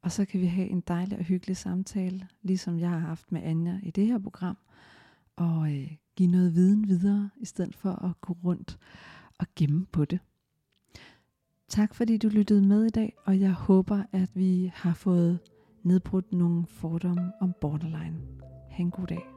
[0.02, 3.42] og så kan vi have en dejlig og hyggelig samtale, ligesom jeg har haft med
[3.42, 4.56] Anja i det her program,
[5.36, 8.78] og øh, give noget viden videre, i stedet for at gå rundt
[9.38, 10.18] og gemme på det.
[11.68, 15.38] Tak fordi du lyttede med i dag, og jeg håber, at vi har fået
[15.82, 18.20] nedbrudt nogle fordomme om borderline.
[18.70, 19.35] Ha' en god dag.